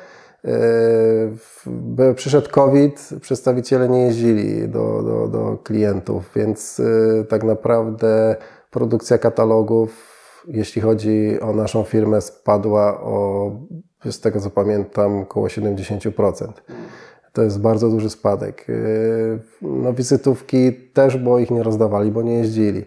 By 1.66 2.14
przyszedł 2.16 2.50
COVID, 2.52 3.10
przedstawiciele 3.22 3.90
nie 3.90 4.02
jeździli 4.06 4.70
do, 4.70 5.04
do, 5.04 5.28
do 5.28 5.58
klientów, 5.64 6.32
więc 6.36 6.82
tak 7.30 7.44
naprawdę 7.44 8.36
produkcja 8.78 9.18
katalogów, 9.18 9.90
jeśli 10.48 10.82
chodzi 10.82 11.40
o 11.42 11.54
naszą 11.54 11.84
firmę, 11.84 12.22
spadła 12.22 13.02
o, 13.02 13.52
z 14.06 14.20
tego 14.20 14.40
co 14.40 14.50
pamiętam, 14.50 15.20
około 15.20 15.48
70%. 15.48 16.48
To 17.34 17.44
jest 17.44 17.62
bardzo 17.62 17.90
duży 17.90 18.10
spadek. 18.10 18.68
No, 19.62 19.94
wizytówki 19.94 20.74
też, 20.94 21.18
bo 21.18 21.40
ich 21.40 21.52
nie 21.52 21.64
rozdawali, 21.64 22.12
bo 22.12 22.22
nie 22.22 22.34
jeździli. 22.34 22.86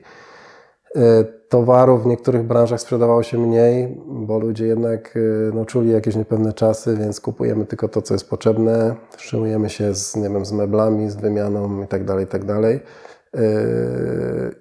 Towarów 1.48 2.03
w 2.03 2.07
niektórych 2.07 2.42
branżach 2.42 2.81
sprzedawało 2.81 3.22
się 3.22 3.38
mniej, 3.38 4.00
bo 4.07 4.38
ludzie 4.38 4.66
jednak 4.66 5.18
no, 5.55 5.64
czuli 5.64 5.90
jakieś 5.90 6.16
niepewne 6.16 6.53
czasy, 6.53 6.96
więc 6.96 7.20
kupujemy 7.20 7.66
tylko 7.66 7.88
to, 7.88 8.03
co 8.03 8.14
jest 8.14 8.31
potrzebne. 8.31 8.94
Wstrzymujemy 9.11 9.68
się 9.68 9.94
z, 9.94 10.16
nie 10.16 10.29
wiem, 10.29 10.44
z 10.44 10.53
meblami, 10.53 11.11
z 11.11 11.16
wymianą 11.16 11.81
itd., 11.81 12.26
tak 12.26 12.42
itd. 12.42 12.81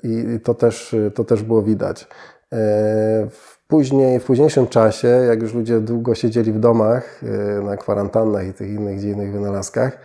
I 0.03 0.39
to 0.43 0.53
też, 0.53 0.95
to 1.15 1.23
też 1.23 1.43
było 1.43 1.62
widać. 1.62 2.07
Później, 3.67 4.19
w 4.19 4.25
późniejszym 4.25 4.67
czasie, 4.67 5.07
jak 5.07 5.41
już 5.41 5.53
ludzie 5.53 5.79
długo 5.79 6.15
siedzieli 6.15 6.51
w 6.51 6.59
domach, 6.59 7.21
na 7.63 7.77
kwarantannach 7.77 8.47
i 8.47 8.53
tych 8.53 8.69
innych 8.69 8.99
dziwnych 8.99 9.31
wynalazkach, 9.31 9.97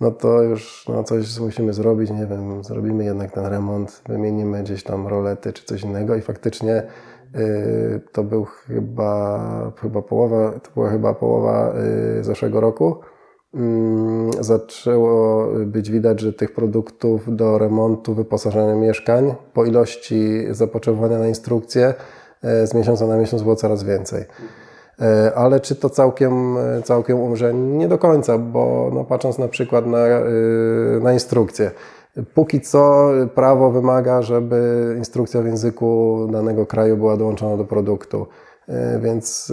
no 0.00 0.10
to 0.10 0.42
już 0.42 0.84
no 0.88 1.04
coś 1.04 1.40
musimy 1.40 1.72
zrobić, 1.72 2.10
nie 2.10 2.26
wiem, 2.26 2.64
zrobimy 2.64 3.04
jednak 3.04 3.32
ten 3.32 3.46
remont, 3.46 4.02
wymienimy 4.08 4.62
gdzieś 4.62 4.82
tam 4.82 5.06
rolety 5.06 5.52
czy 5.52 5.64
coś 5.64 5.82
innego 5.82 6.16
i 6.16 6.20
faktycznie 6.20 6.82
y, 7.36 8.00
to 8.12 8.24
był 8.24 8.44
chyba, 8.44 9.72
chyba 9.80 10.02
połowa, 10.02 10.52
to 10.52 10.70
była 10.74 10.90
chyba 10.90 11.14
połowa 11.14 11.74
zeszłego 12.20 12.60
roku. 12.60 12.96
Y, 13.54 14.42
zaczęło 14.44 15.46
być 15.66 15.90
widać, 15.90 16.20
że 16.20 16.32
tych 16.32 16.54
produktów 16.54 17.36
do 17.36 17.58
remontu, 17.58 18.14
wyposażenia 18.14 18.74
mieszkań 18.74 19.34
po 19.54 19.64
ilości 19.64 20.46
zapotrzebowania 20.50 21.18
na 21.18 21.28
instrukcje 21.28 21.94
z 22.42 22.74
miesiąca 22.74 23.06
na 23.06 23.16
miesiąc 23.16 23.42
było 23.42 23.56
coraz 23.56 23.84
więcej. 23.84 24.24
E, 25.00 25.32
ale 25.34 25.60
czy 25.60 25.76
to 25.76 25.90
całkiem, 25.90 26.56
całkiem 26.84 27.20
umrze? 27.20 27.54
Nie 27.54 27.88
do 27.88 27.98
końca, 27.98 28.38
bo 28.38 28.90
no, 28.94 29.04
patrząc 29.04 29.38
na 29.38 29.48
przykład 29.48 29.86
na, 29.86 29.98
e, 29.98 30.22
na 31.02 31.12
instrukcję, 31.12 31.70
Póki 32.34 32.60
co 32.60 33.10
prawo 33.34 33.70
wymaga, 33.70 34.22
żeby 34.22 34.94
instrukcja 34.98 35.42
w 35.42 35.46
języku 35.46 36.18
danego 36.32 36.66
kraju 36.66 36.96
była 36.96 37.16
dołączona 37.16 37.56
do 37.56 37.64
produktu. 37.64 38.26
E, 38.68 39.00
więc 39.02 39.52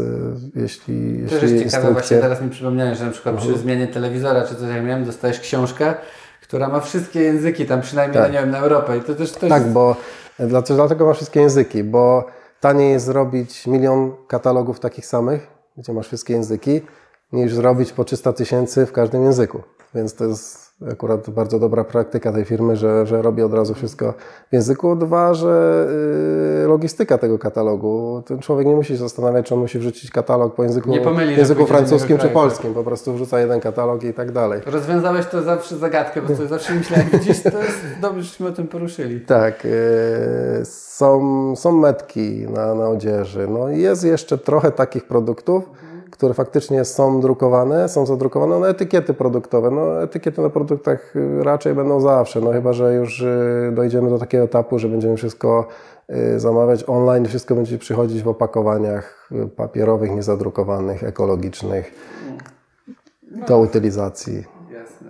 jeśli. 0.56 1.26
To 1.30 1.46
jest 1.46 1.64
ciekawe, 1.64 1.94
właśnie 1.94 2.18
teraz 2.18 2.42
mi 2.42 2.50
przypomniałeś, 2.50 2.98
że 2.98 3.06
na 3.06 3.12
przykład 3.12 3.36
przy 3.36 3.46
mhm. 3.46 3.64
zmianie 3.64 3.88
telewizora 3.88 4.48
czy 4.48 4.56
coś 4.56 4.70
jak 4.70 4.84
miałem, 4.84 5.06
dostajesz 5.06 5.40
książkę, 5.40 5.94
która 6.42 6.68
ma 6.68 6.80
wszystkie 6.80 7.22
języki, 7.22 7.66
tam 7.66 7.82
przynajmniej 7.82 8.22
tak. 8.22 8.32
nie 8.32 8.40
wiem, 8.40 8.52
na 8.52 8.58
Europę. 8.58 8.98
I 8.98 9.02
to 9.02 9.16
też, 9.16 9.32
też... 9.32 9.50
Tak, 9.50 9.68
bo 9.68 9.96
dlatego 10.68 11.06
ma 11.06 11.14
wszystkie 11.14 11.40
języki, 11.40 11.84
bo 11.84 12.26
Taniej 12.60 12.92
jest 12.92 13.06
zrobić 13.06 13.68
milion 13.68 14.12
katalogów 14.28 14.80
takich 14.80 15.06
samych, 15.06 15.48
gdzie 15.78 15.94
masz 15.94 16.08
wszystkie 16.08 16.34
języki, 16.34 16.82
niż 17.34 17.54
zrobić 17.54 17.94
po 17.94 18.04
300 18.04 18.34
tysięcy 18.34 18.86
w 18.86 18.92
każdym 18.92 19.24
języku. 19.24 19.62
Więc 19.96 20.16
to 20.16 20.26
jest 20.26 20.68
akurat 20.92 21.30
bardzo 21.30 21.60
dobra 21.60 21.84
praktyka 21.84 22.32
tej 22.32 22.46
firmy, 22.46 22.76
że, 22.76 23.06
że 23.06 23.22
robi 23.22 23.42
od 23.42 23.54
razu 23.54 23.74
wszystko 23.74 24.14
w 24.50 24.54
języku. 24.54 24.96
Dwa, 24.96 25.34
że 25.34 25.88
yy, 26.62 26.68
logistyka 26.68 27.18
tego 27.18 27.40
katalogu. 27.40 28.24
Ten 28.26 28.40
człowiek 28.40 28.68
nie 28.68 28.76
musi 28.76 28.94
się 28.94 28.98
zastanawiać, 28.98 29.46
czy 29.46 29.54
on 29.54 29.60
musi 29.60 29.80
wrzucić 29.80 30.12
katalog 30.12 30.56
po 30.56 30.64
języku, 30.64 30.92
pomyli, 31.04 31.38
języku 31.38 31.66
francuskim 31.66 32.18
czy 32.18 32.30
polskim. 32.30 32.74
Po 32.74 32.84
prostu 32.84 33.14
wrzuca 33.14 33.40
jeden 33.40 33.60
katalog 33.60 34.04
i 34.04 34.14
tak 34.14 34.32
dalej. 34.32 34.62
Rozwiązałeś 34.66 35.26
to 35.26 35.42
zawsze 35.42 35.78
zagadkę, 35.78 36.22
bo 36.22 36.36
to 36.36 36.48
zawsze 36.48 36.76
myślałem, 36.76 37.08
gdzieś 37.14 37.44
to 37.44 37.64
jest 37.64 37.80
dobrze, 38.02 38.24
żeśmy 38.24 38.48
o 38.48 38.52
tym 38.52 38.68
poruszyli. 38.68 39.22
Tak. 39.22 39.64
Yy, 39.64 40.66
są, 40.66 41.56
są 41.56 41.72
metki 41.72 42.48
na, 42.50 42.76
na 42.76 42.90
odzieży. 42.90 43.48
No 43.48 43.70
jest 43.70 44.04
jeszcze 44.04 44.38
trochę 44.38 44.72
takich 44.72 45.08
produktów, 45.08 45.70
które 46.18 46.34
faktycznie 46.34 46.86
są 46.86 47.22
drukowane, 47.22 47.90
są 47.90 48.06
zadrukowane, 48.06 48.60
no 48.60 48.70
etykiety 48.70 49.14
produktowe. 49.14 49.72
No 49.72 50.04
etykiety 50.04 50.42
na 50.42 50.50
produktach 50.50 51.16
y, 51.16 51.44
raczej 51.44 51.76
będą 51.76 52.00
zawsze, 52.00 52.42
no 52.42 52.52
chyba, 52.52 52.74
że 52.74 52.96
już 52.96 53.22
y, 53.22 53.72
dojdziemy 53.76 54.10
do 54.10 54.20
takiego 54.20 54.44
etapu, 54.44 54.80
że 54.80 54.90
będziemy 54.90 55.18
wszystko 55.18 55.68
y, 56.10 56.40
zamawiać 56.40 56.84
online, 56.88 57.26
wszystko 57.26 57.56
będzie 57.56 57.78
przychodzić 57.78 58.24
w 58.24 58.28
opakowaniach 58.28 59.30
papierowych, 59.56 60.12
niezadrukowanych, 60.12 61.04
ekologicznych 61.04 61.92
do 63.48 63.60
utylizacji. 63.60 64.44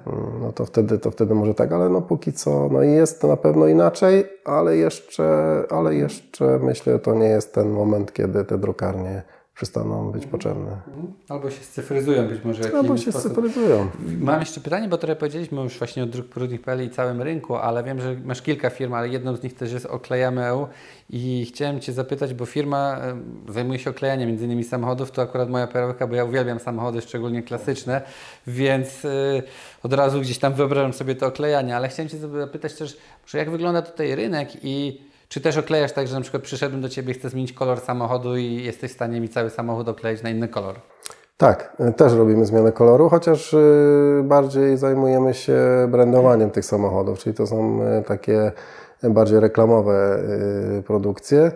Mm, 0.07 0.41
no 0.41 0.51
to 0.51 0.65
wtedy, 0.65 0.99
to 0.99 1.11
wtedy 1.11 1.35
może 1.35 1.53
tak, 1.53 1.71
ale 1.71 1.89
no 1.89 2.01
póki 2.01 2.33
co, 2.33 2.69
no 2.71 2.81
jest 2.81 3.23
na 3.23 3.37
pewno 3.37 3.67
inaczej, 3.67 4.25
ale 4.45 4.77
jeszcze, 4.77 5.63
ale 5.69 5.95
jeszcze 5.95 6.59
myślę, 6.63 6.99
to 6.99 7.15
nie 7.15 7.27
jest 7.27 7.53
ten 7.53 7.69
moment, 7.69 8.13
kiedy 8.13 8.45
te 8.45 8.57
drukarnie 8.57 9.23
przestaną 9.57 10.11
być 10.11 10.25
potrzebne. 10.25 10.71
Mhm. 10.87 11.13
Albo 11.29 11.49
się 11.49 11.63
scyfryzują 11.63 12.27
być 12.27 12.43
może. 12.43 12.63
Albo 12.75 12.97
się 12.97 13.11
sposób. 13.11 13.31
scyfryzują. 13.31 13.89
Mam 14.19 14.39
jeszcze 14.39 14.61
pytanie, 14.61 14.87
bo 14.87 14.97
trochę 14.97 15.15
powiedzieliśmy 15.15 15.61
już 15.61 15.77
właśnie 15.77 16.03
o 16.03 16.05
druk.pl 16.05 16.85
i 16.85 16.89
całym 16.89 17.21
rynku, 17.21 17.55
ale 17.55 17.83
wiem, 17.83 18.01
że 18.01 18.15
masz 18.25 18.41
kilka 18.41 18.69
firm, 18.69 18.93
ale 18.93 19.09
jedną 19.09 19.35
z 19.35 19.43
nich 19.43 19.53
też 19.53 19.71
jest 19.71 19.85
Oklejamy 19.85 20.45
EU 20.45 20.67
i 21.09 21.45
chciałem 21.45 21.79
Cię 21.79 21.93
zapytać, 21.93 22.33
bo 22.33 22.45
firma 22.45 23.01
zajmuje 23.49 23.79
się 23.79 23.89
oklejaniem 23.89 24.29
między 24.29 24.45
innymi 24.45 24.63
samochodów, 24.63 25.11
to 25.11 25.21
akurat 25.21 25.49
moja 25.49 25.67
perełka, 25.67 26.07
bo 26.07 26.15
ja 26.15 26.25
uwielbiam 26.25 26.59
samochody, 26.59 27.01
szczególnie 27.01 27.43
klasyczne, 27.43 28.01
więc 28.47 29.05
y, 29.05 29.43
od 29.83 29.93
razu 29.93 30.21
gdzieś 30.21 30.37
tam 30.37 30.53
wyobrażam 30.53 30.93
sobie 30.93 31.15
to 31.15 31.27
oklejanie, 31.27 31.75
ale 31.75 31.89
chciałem 31.89 32.09
Cię 32.09 32.17
zapytać 32.17 32.73
też, 32.73 32.97
jak 33.33 33.49
wygląda 33.49 33.81
tutaj 33.81 34.15
rynek 34.15 34.49
i 34.63 35.01
czy 35.29 35.41
też 35.41 35.57
oklejasz 35.57 35.91
tak, 35.91 36.07
że 36.07 36.15
na 36.15 36.21
przykład 36.21 36.43
przyszedłem 36.43 36.81
do 36.81 36.89
Ciebie, 36.89 37.13
chcę 37.13 37.29
zmienić 37.29 37.53
kolor 37.53 37.79
samochodu 37.79 38.37
i 38.37 38.63
jesteś 38.63 38.91
w 38.91 38.93
stanie 38.93 39.21
mi 39.21 39.29
cały 39.29 39.49
samochód 39.49 39.89
okleić 39.89 40.23
na 40.23 40.29
inny 40.29 40.47
kolor? 40.47 40.75
Tak, 41.37 41.77
też 41.97 42.13
robimy 42.13 42.45
zmianę 42.45 42.71
koloru, 42.71 43.09
chociaż 43.09 43.53
y, 43.53 44.21
bardziej 44.23 44.77
zajmujemy 44.77 45.33
się 45.33 45.57
brandowaniem 45.89 46.51
tych 46.51 46.65
samochodów, 46.65 47.19
czyli 47.19 47.35
to 47.35 47.47
są 47.47 47.79
y, 47.99 48.03
takie 48.03 48.51
bardziej 49.03 49.39
reklamowe 49.39 50.19
produkcje. 50.87 51.51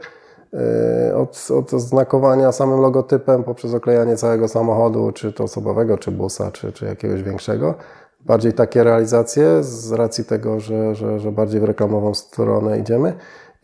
Od, 1.15 1.47
od 1.51 1.71
znakowania 1.71 2.51
samym 2.51 2.79
logotypem 2.79 3.43
poprzez 3.43 3.73
oklejanie 3.73 4.17
całego 4.17 4.47
samochodu, 4.47 5.11
czy 5.11 5.33
to 5.33 5.43
osobowego, 5.43 5.97
czy 5.97 6.11
busa, 6.11 6.51
czy, 6.51 6.71
czy 6.71 6.85
jakiegoś 6.85 7.23
większego. 7.23 7.75
Bardziej 8.25 8.53
takie 8.53 8.83
realizacje 8.83 9.63
z 9.63 9.91
racji 9.91 10.25
tego, 10.25 10.59
że, 10.59 10.95
że, 10.95 11.19
że 11.19 11.31
bardziej 11.31 11.61
w 11.61 11.63
reklamową 11.63 12.13
stronę 12.13 12.79
idziemy. 12.79 13.13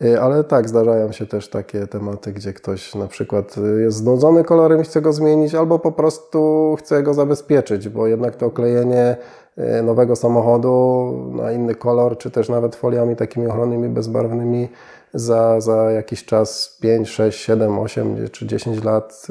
Y, 0.04 0.20
ale 0.20 0.44
tak, 0.44 0.68
zdarzają 0.68 1.12
się 1.12 1.26
też 1.26 1.48
takie 1.48 1.86
tematy, 1.86 2.32
gdzie 2.32 2.52
ktoś 2.52 2.94
na 2.94 3.06
przykład 3.06 3.58
y, 3.58 3.82
jest 3.82 3.96
znudzony 3.96 4.44
kolorem 4.44 4.80
i 4.80 4.84
chce 4.84 5.00
go 5.00 5.12
zmienić, 5.12 5.54
albo 5.54 5.78
po 5.78 5.92
prostu 5.92 6.76
chce 6.78 7.02
go 7.02 7.14
zabezpieczyć, 7.14 7.88
bo 7.88 8.06
jednak 8.06 8.36
to 8.36 8.46
oklejenie 8.46 9.16
y, 9.58 9.82
nowego 9.82 10.16
samochodu 10.16 11.12
na 11.34 11.52
inny 11.52 11.74
kolor, 11.74 12.18
czy 12.18 12.30
też 12.30 12.48
nawet 12.48 12.76
foliami 12.76 13.16
takimi 13.16 13.46
ochronnymi, 13.46 13.88
bezbarwnymi 13.88 14.68
za, 15.14 15.60
za 15.60 15.90
jakiś 15.90 16.24
czas 16.24 16.78
5, 16.80 17.08
6, 17.08 17.40
7, 17.40 17.78
8 17.78 18.28
czy 18.32 18.46
10 18.46 18.84
lat 18.84 19.26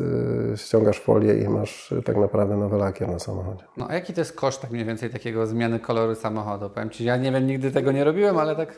ściągasz 0.55 0.99
folię 0.99 1.33
i 1.33 1.49
masz 1.49 1.93
tak 2.05 2.17
naprawdę 2.17 2.57
nowy 2.57 2.77
lakier 2.77 3.09
na 3.09 3.19
samochodzie. 3.19 3.63
No 3.77 3.87
a 3.89 3.93
jaki 3.93 4.13
to 4.13 4.21
jest 4.21 4.33
koszt 4.33 4.61
tak 4.61 4.71
mniej 4.71 4.85
więcej 4.85 5.09
takiego 5.09 5.47
zmiany 5.47 5.79
koloru 5.79 6.15
samochodu? 6.15 6.69
Powiem 6.69 6.89
Ci, 6.89 7.05
ja 7.05 7.17
nie 7.17 7.31
wiem, 7.31 7.47
nigdy 7.47 7.71
tego 7.71 7.91
nie 7.91 8.03
robiłem, 8.03 8.37
ale 8.37 8.55
tak 8.55 8.73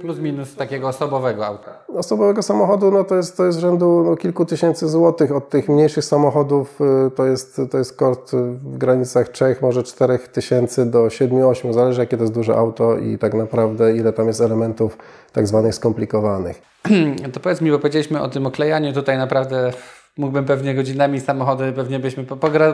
Plus 0.00 0.18
minus 0.18 0.56
takiego 0.56 0.88
osobowego 0.88 1.46
auta. 1.46 1.70
Osobowego 1.88 2.42
samochodu 2.42 2.90
no 2.90 3.04
to, 3.04 3.16
jest, 3.16 3.36
to 3.36 3.44
jest 3.44 3.58
rzędu 3.58 4.02
no, 4.06 4.16
kilku 4.16 4.44
tysięcy 4.44 4.88
złotych. 4.88 5.32
Od 5.32 5.48
tych 5.48 5.68
mniejszych 5.68 6.04
samochodów 6.04 6.80
y, 6.80 7.10
to 7.10 7.26
jest, 7.26 7.60
to 7.70 7.78
jest 7.78 7.96
koszt 7.96 8.36
w 8.36 8.78
granicach 8.78 9.28
3, 9.28 9.56
może 9.62 9.82
4 9.82 10.18
tysięcy 10.18 10.86
do 10.86 11.06
7-8. 11.06 11.72
Zależy 11.72 12.00
jakie 12.00 12.16
to 12.16 12.22
jest 12.22 12.34
duże 12.34 12.56
auto 12.56 12.98
i 12.98 13.18
tak 13.18 13.34
naprawdę 13.34 13.96
ile 13.96 14.12
tam 14.12 14.26
jest 14.26 14.40
elementów 14.40 14.98
tak 15.32 15.46
zwanych 15.46 15.74
skomplikowanych. 15.74 16.62
To 17.32 17.40
powiedz 17.40 17.60
mi, 17.60 17.70
bo 17.70 17.78
powiedzieliśmy 17.78 18.22
o 18.22 18.28
tym 18.28 18.46
oklejaniu 18.46 18.92
tutaj 18.92 19.18
naprawdę 19.18 19.72
mógłbym 20.18 20.44
pewnie 20.44 20.74
godzinami 20.74 21.20
samochody, 21.20 21.72
pewnie 21.72 21.98
byśmy 21.98 22.24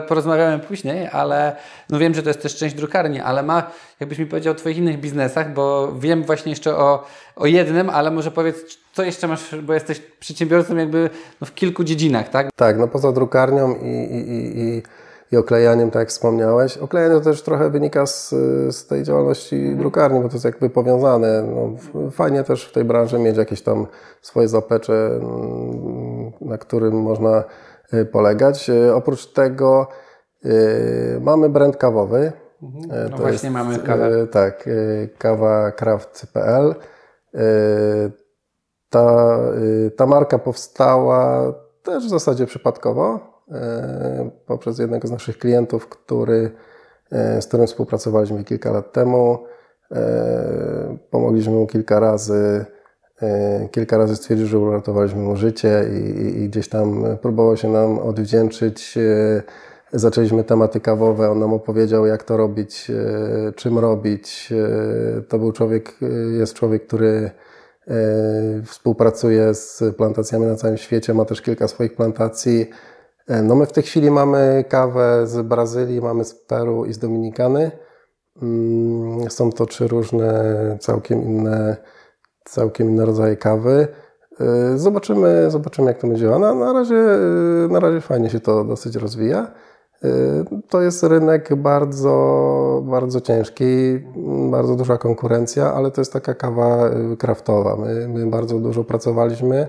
porozmawiamy 0.07 0.59
później, 0.59 1.07
ale 1.11 1.55
no 1.89 1.99
wiem, 1.99 2.13
że 2.13 2.23
to 2.23 2.29
jest 2.29 2.41
też 2.41 2.55
część 2.55 2.75
drukarni, 2.75 3.19
ale 3.19 3.43
ma, 3.43 3.71
jakbyś 3.99 4.19
mi 4.19 4.25
powiedział 4.25 4.51
o 4.51 4.55
Twoich 4.55 4.77
innych 4.77 4.99
biznesach, 4.99 5.53
bo 5.53 5.93
wiem 5.99 6.23
właśnie 6.23 6.49
jeszcze 6.49 6.77
o, 6.77 7.07
o 7.35 7.45
jednym, 7.45 7.89
ale 7.89 8.11
może 8.11 8.31
powiedz, 8.31 8.77
co 8.93 9.03
jeszcze 9.03 9.27
masz, 9.27 9.55
bo 9.63 9.73
jesteś 9.73 10.01
przedsiębiorcą 10.19 10.75
jakby 10.75 11.09
no, 11.41 11.47
w 11.47 11.53
kilku 11.53 11.83
dziedzinach, 11.83 12.29
tak? 12.29 12.49
Tak, 12.55 12.77
no 12.77 12.87
poza 12.87 13.11
drukarnią 13.11 13.75
i, 13.75 13.87
i, 13.87 14.31
i, 14.31 14.59
i 14.59 14.83
i 15.31 15.37
oklejaniem, 15.37 15.91
tak 15.91 15.99
jak 15.99 16.09
wspomniałeś. 16.09 16.77
Oklejanie 16.77 17.15
to 17.15 17.21
też 17.21 17.41
trochę 17.41 17.69
wynika 17.69 18.05
z, 18.05 18.29
z 18.75 18.87
tej 18.87 19.03
działalności 19.03 19.75
drukarni, 19.75 20.19
bo 20.19 20.29
to 20.29 20.35
jest 20.35 20.45
jakby 20.45 20.69
powiązane. 20.69 21.43
No, 21.43 21.69
fajnie 22.11 22.43
też 22.43 22.69
w 22.69 22.71
tej 22.71 22.83
branży 22.83 23.19
mieć 23.19 23.37
jakieś 23.37 23.61
tam 23.61 23.87
swoje 24.21 24.47
zapecze, 24.47 25.07
mm, 25.07 26.31
na 26.41 26.57
którym 26.57 27.01
można 27.01 27.43
y, 27.93 28.05
polegać. 28.05 28.69
Y, 28.69 28.95
oprócz 28.95 29.33
tego 29.33 29.87
Mamy 31.21 31.49
brand 31.49 31.77
kawowy. 31.77 32.31
Mhm. 32.63 33.11
No 33.11 33.17
właśnie 33.17 33.49
jest, 33.49 33.53
mamy 33.53 33.79
kawę. 33.79 34.27
Tak, 34.27 34.69
kawacraft.pl. 35.17 36.75
Ta, 38.89 39.37
ta 39.97 40.05
marka 40.05 40.39
powstała 40.39 41.53
też 41.83 42.05
w 42.05 42.09
zasadzie 42.09 42.45
przypadkowo 42.45 43.34
poprzez 44.45 44.79
jednego 44.79 45.07
z 45.07 45.11
naszych 45.11 45.37
klientów, 45.37 45.89
który, 45.89 46.51
z 47.11 47.47
którym 47.47 47.67
współpracowaliśmy 47.67 48.43
kilka 48.43 48.71
lat 48.71 48.93
temu. 48.93 49.43
Pomogliśmy 51.11 51.53
mu 51.53 51.67
kilka 51.67 51.99
razy 51.99 52.65
E, 53.21 53.69
kilka 53.71 53.97
razy 53.97 54.15
stwierdził, 54.15 54.47
że 54.47 54.59
uratowaliśmy 54.59 55.21
mu 55.21 55.35
życie 55.35 55.85
i, 55.93 56.43
i, 56.43 56.49
gdzieś 56.49 56.69
tam 56.69 57.05
próbował 57.21 57.57
się 57.57 57.69
nam 57.69 57.99
odwdzięczyć. 57.99 58.97
E, 58.97 59.43
zaczęliśmy 59.93 60.43
tematy 60.43 60.79
kawowe, 60.79 61.31
on 61.31 61.39
nam 61.39 61.53
opowiedział, 61.53 62.05
jak 62.05 62.23
to 62.23 62.37
robić, 62.37 62.91
e, 62.91 63.53
czym 63.53 63.79
robić. 63.79 64.53
To 65.27 65.39
był 65.39 65.51
człowiek, 65.51 65.95
jest 66.39 66.53
człowiek, 66.53 66.87
który 66.87 67.31
współpracuje 68.65 69.53
z 69.53 69.83
plantacjami 69.97 70.45
na 70.45 70.55
całym 70.55 70.77
świecie, 70.77 71.13
ma 71.13 71.25
też 71.25 71.41
kilka 71.41 71.67
swoich 71.67 71.95
plantacji. 71.95 72.69
No 73.27 73.55
my 73.55 73.65
w 73.65 73.71
tej 73.71 73.83
chwili 73.83 74.11
mamy 74.11 74.65
kawę 74.69 75.27
z 75.27 75.47
Brazylii, 75.47 76.01
mamy 76.01 76.25
z 76.25 76.35
Peru 76.35 76.85
i 76.85 76.93
z 76.93 76.99
Dominikany. 76.99 77.71
Mm, 78.41 79.29
są 79.29 79.51
to 79.51 79.65
trzy 79.65 79.87
różne, 79.87 80.77
całkiem 80.79 81.23
inne 81.23 81.77
całkiem 82.45 82.89
inne 82.89 83.05
rodzaje 83.05 83.37
kawy. 83.37 83.87
Y, 84.73 84.77
zobaczymy, 84.77 85.51
zobaczymy 85.51 85.87
jak 85.87 85.97
to 85.97 86.07
będzie. 86.07 86.29
Na, 86.29 86.53
na, 86.53 86.73
razie, 86.73 86.95
y, 87.65 87.67
na 87.71 87.79
razie 87.79 88.01
fajnie 88.01 88.29
się 88.29 88.39
to 88.39 88.63
dosyć 88.63 88.95
rozwija. 88.95 89.51
To 90.69 90.81
jest 90.81 91.03
rynek 91.03 91.55
bardzo, 91.55 92.83
bardzo 92.85 93.21
ciężki, 93.21 93.65
bardzo 94.51 94.75
duża 94.75 94.97
konkurencja, 94.97 95.73
ale 95.73 95.91
to 95.91 96.01
jest 96.01 96.13
taka 96.13 96.33
kawa 96.33 96.89
kraftowa. 97.19 97.75
My, 97.75 98.07
my 98.07 98.27
bardzo 98.27 98.59
dużo 98.59 98.83
pracowaliśmy 98.83 99.67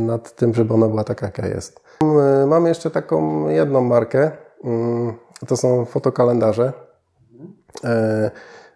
nad 0.00 0.36
tym, 0.36 0.54
żeby 0.54 0.74
ona 0.74 0.88
była 0.88 1.04
taka, 1.04 1.26
jaka 1.26 1.46
jest. 1.46 1.83
Mamy 2.46 2.68
jeszcze 2.68 2.90
taką 2.90 3.48
jedną 3.48 3.80
markę, 3.80 4.30
to 5.46 5.56
są 5.56 5.84
fotokalendarze. 5.84 6.72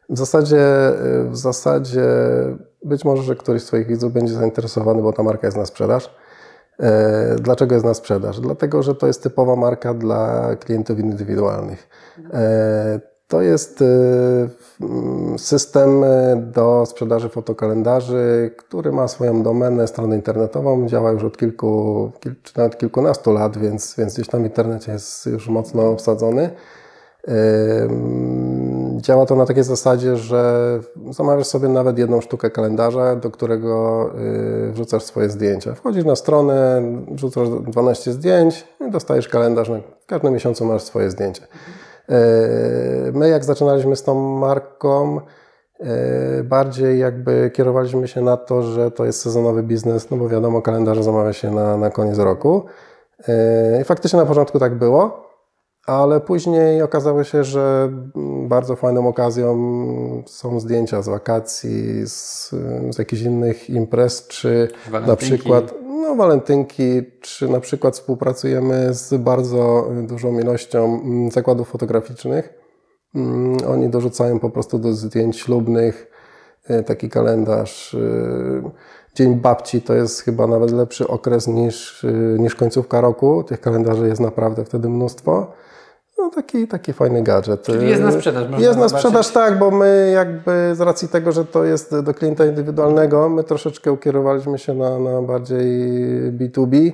W 0.09 0.19
zasadzie, 0.19 0.65
w 1.31 1.37
zasadzie 1.37 2.07
być 2.85 3.05
może, 3.05 3.23
że 3.23 3.37
któryś 3.37 3.63
z 3.63 3.67
Twoich 3.67 3.87
widzów 3.87 4.13
będzie 4.13 4.35
zainteresowany, 4.35 5.03
bo 5.03 5.13
ta 5.13 5.23
marka 5.23 5.47
jest 5.47 5.57
na 5.57 5.67
sprzedaż. 5.67 6.15
E, 6.81 7.37
dlaczego 7.41 7.75
jest 7.75 7.87
na 7.87 7.95
sprzedaż? 7.95 8.41
Dlatego, 8.41 8.83
że 8.83 8.95
to 8.95 9.07
jest 9.07 9.23
typowa 9.23 9.57
marka 9.57 9.95
dla 9.95 10.51
klientów 10.57 10.99
indywidualnych. 10.99 11.89
To 13.29 13.43
jest 13.43 13.83
e, 13.83 15.39
system 15.39 16.05
do 16.37 16.87
sprzedaży 16.87 17.29
fotokalendarzy, 17.29 18.51
który 18.57 18.93
ma 18.93 19.09
swoją 19.09 19.43
domenę, 19.43 19.87
stronę 19.87 20.17
internetową. 20.17 20.89
Działa 20.89 21.11
już 21.11 21.25
od 21.25 21.37
kilku, 21.37 22.13
czy 22.43 22.59
nawet 22.59 22.79
kilkunastu 22.79 23.33
lat, 23.33 23.59
więc, 23.59 23.95
więc 23.99 24.15
gdzieś 24.15 24.29
tam 24.29 24.43
w 24.43 24.45
internecie 24.45 24.93
jest 24.93 25.27
już 25.27 25.49
mocno 25.49 25.97
wsadzony. 25.97 26.51
Działa 28.97 29.27
to 29.27 29.37
na 29.37 29.47
takiej 29.47 29.65
zasadzie, 29.65 30.17
że 30.17 30.81
zamawiasz 31.11 31.47
sobie 31.47 31.69
nawet 31.69 31.99
jedną 31.99 32.21
sztukę 32.21 32.51
kalendarza, 32.51 33.17
do 33.17 33.31
którego 33.31 34.11
y, 34.69 34.73
wrzucasz 34.73 35.03
swoje 35.03 35.31
zdjęcia. 35.31 35.75
Wchodzisz 35.75 36.05
na 36.05 36.17
stronę, 36.17 36.83
wrzucasz 37.11 37.49
12 37.49 38.13
zdjęć 38.13 38.65
i 38.89 38.91
dostajesz 38.91 39.29
kalendarz. 39.29 39.71
W 40.01 40.07
każdym 40.07 40.33
miesiącu 40.33 40.65
masz 40.65 40.83
swoje 40.83 41.11
zdjęcie. 41.11 41.43
My 43.13 43.29
jak 43.29 43.45
zaczynaliśmy 43.45 43.97
z 43.97 44.03
tą 44.03 44.15
marką, 44.39 45.21
bardziej 46.45 46.99
jakby 46.99 47.51
kierowaliśmy 47.55 48.09
się 48.09 48.21
na 48.21 48.37
to, 48.37 48.63
że 48.63 48.91
to 48.91 49.05
jest 49.05 49.21
sezonowy 49.21 49.63
biznes, 49.63 50.11
no 50.11 50.17
bo 50.17 50.29
wiadomo, 50.29 50.63
kalendarze 50.63 51.03
zamawia 51.03 51.33
się 51.33 51.51
na, 51.51 51.77
na 51.77 51.91
koniec 51.91 52.19
roku. 52.19 52.65
I 53.81 53.85
faktycznie 53.85 54.19
na 54.19 54.27
początku 54.27 54.59
tak 54.59 54.75
było 54.75 55.28
ale 55.87 56.21
później 56.21 56.83
okazało 56.83 57.25
się, 57.25 57.45
że 57.45 57.93
bardzo 58.49 58.77
fajną 58.77 59.09
okazją 59.09 59.59
są 60.27 60.61
zdjęcia 60.61 61.03
z 61.03 61.09
wakacji, 61.09 62.07
z, 62.07 62.51
z 62.91 62.99
jakichś 62.99 63.23
innych 63.23 63.71
imprez, 63.71 64.27
czy 64.27 64.69
na 65.07 65.17
przykład 65.17 65.75
no, 65.83 66.15
walentynki, 66.15 67.03
czy 67.21 67.49
na 67.49 67.61
przykład 67.61 67.95
współpracujemy 67.95 68.95
z 68.95 69.15
bardzo 69.15 69.91
dużą 70.03 70.39
ilością 70.39 71.01
zakładów 71.33 71.69
fotograficznych. 71.69 72.55
Mm, 73.15 73.57
oni 73.67 73.89
dorzucają 73.89 74.39
po 74.39 74.51
prostu 74.51 74.79
do 74.79 74.93
zdjęć 74.93 75.39
ślubnych 75.39 76.11
e, 76.65 76.83
taki 76.83 77.09
kalendarz. 77.09 77.95
E, 77.95 78.71
Dzień 79.15 79.35
Babci 79.35 79.83
to 79.83 79.95
jest 79.95 80.21
chyba 80.21 80.47
nawet 80.47 80.71
lepszy 80.71 81.09
okres 81.09 81.47
niż, 81.47 82.05
e, 82.05 82.39
niż 82.39 82.55
końcówka 82.55 83.01
roku. 83.01 83.45
Tych 83.45 83.61
kalendarzy 83.61 84.09
jest 84.09 84.21
naprawdę 84.21 84.65
wtedy 84.65 84.89
mnóstwo. 84.89 85.53
No 86.19 86.31
taki, 86.31 86.69
taki 86.69 86.93
fajny 86.93 87.23
gadżet. 87.23 87.63
Czyli 87.63 87.89
jest 87.89 88.03
na 88.03 88.13
sprzedaż. 88.13 88.49
Można 88.51 88.67
jest 88.67 88.79
na 88.79 88.89
sprzedaż, 88.89 89.29
tak, 89.29 89.59
bo 89.59 89.71
my 89.71 90.11
jakby 90.15 90.75
z 90.75 90.81
racji 90.81 91.09
tego, 91.09 91.33
że 91.33 91.45
to 91.45 91.65
jest 91.65 92.01
do 92.01 92.15
klienta 92.15 92.45
indywidualnego, 92.45 93.29
my 93.29 93.45
troszeczkę 93.45 93.93
ukierowaliśmy 93.93 94.59
się 94.59 94.75
na, 94.75 94.99
na 94.99 95.23
bardziej 95.23 95.69
B2B 96.33 96.93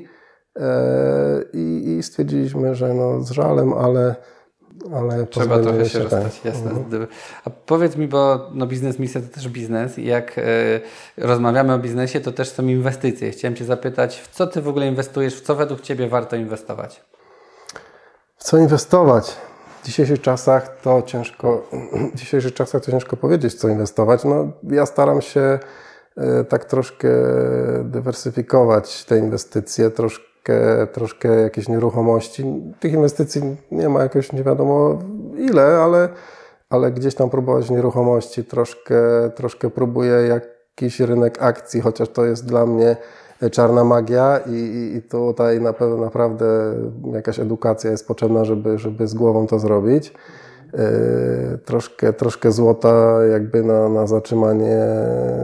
e, 0.57 1.43
i, 1.53 1.97
i 1.99 2.03
stwierdziliśmy, 2.03 2.75
że 2.75 2.95
no 2.95 3.21
z 3.21 3.31
żalem, 3.31 3.73
ale 3.73 4.15
ale 4.93 5.27
Trzeba 5.27 5.59
trochę 5.59 5.89
się, 5.89 5.99
rozstać, 5.99 6.35
tak. 6.35 6.45
jasne. 6.45 6.71
Mhm. 6.71 7.07
A 7.45 7.51
powiedz 7.51 7.97
mi, 7.97 8.09
bo 8.09 8.51
no, 8.55 8.67
biznes 8.67 8.99
misja 8.99 9.21
to 9.21 9.35
też 9.35 9.49
biznes 9.49 9.99
i 9.99 10.05
jak 10.05 10.39
y, 10.39 10.43
rozmawiamy 11.17 11.73
o 11.73 11.79
biznesie, 11.79 12.21
to 12.21 12.33
też 12.33 12.49
są 12.49 12.67
inwestycje. 12.67 13.31
Chciałem 13.31 13.57
Cię 13.57 13.65
zapytać, 13.65 14.21
w 14.21 14.29
co 14.29 14.47
Ty 14.47 14.63
w 14.63 14.69
ogóle 14.69 14.89
inwestujesz, 14.89 15.37
w 15.37 15.41
co 15.41 15.55
według 15.55 15.81
Ciebie 15.81 16.09
warto 16.09 16.37
inwestować? 16.37 17.03
Co 18.45 18.59
inwestować? 18.59 19.37
W 19.83 19.87
dzisiejszych 19.87 20.21
czasach 20.21 20.81
to 20.83 21.03
ciężko, 21.03 21.63
w 22.15 22.17
dzisiejszych 22.17 22.55
czasach 22.55 22.83
to 22.83 22.91
ciężko 22.91 23.17
powiedzieć, 23.17 23.55
co 23.55 23.69
inwestować. 23.69 24.25
No, 24.25 24.49
ja 24.63 24.87
staram 24.87 25.21
się 25.21 25.59
e, 26.17 26.45
tak 26.45 26.65
troszkę 26.65 27.09
dywersyfikować 27.85 29.05
te 29.05 29.19
inwestycje, 29.19 29.91
troszkę, 29.91 30.87
troszkę 30.93 31.41
jakieś 31.41 31.69
nieruchomości. 31.69 32.63
Tych 32.81 32.93
inwestycji 32.93 33.57
nie 33.71 33.89
ma 33.89 34.03
jakoś 34.03 34.33
nie 34.33 34.43
wiadomo 34.43 34.99
ile, 35.39 35.63
ale, 35.63 36.09
ale 36.71 36.93
gdzieś 36.93 37.15
tam 37.15 37.31
próbować 37.31 37.71
nieruchomości, 37.71 38.45
troszkę, 38.45 38.97
troszkę 39.35 39.71
próbuję 39.71 40.13
jakiś 40.13 41.01
rynek 41.01 41.43
akcji, 41.43 41.81
chociaż 41.81 42.09
to 42.09 42.25
jest 42.25 42.47
dla 42.47 42.67
mnie 42.67 42.97
czarna 43.51 43.85
magia 43.85 44.41
i, 44.47 44.93
i 44.97 45.03
tutaj 45.03 45.61
na 45.61 45.73
pewno 45.73 45.97
naprawdę 45.97 46.47
jakaś 47.13 47.39
edukacja 47.39 47.91
jest 47.91 48.09
potrzebna, 48.09 48.45
żeby, 48.45 48.79
żeby 48.79 49.07
z 49.07 49.15
głową 49.15 49.47
to 49.47 49.59
zrobić. 49.59 50.13
Yy, 50.73 51.59
troszkę, 51.59 52.13
troszkę 52.13 52.53
złota 52.53 53.25
jakby 53.33 53.63
na, 53.63 53.89
na 53.89 54.07
zatrzymanie 54.07 54.79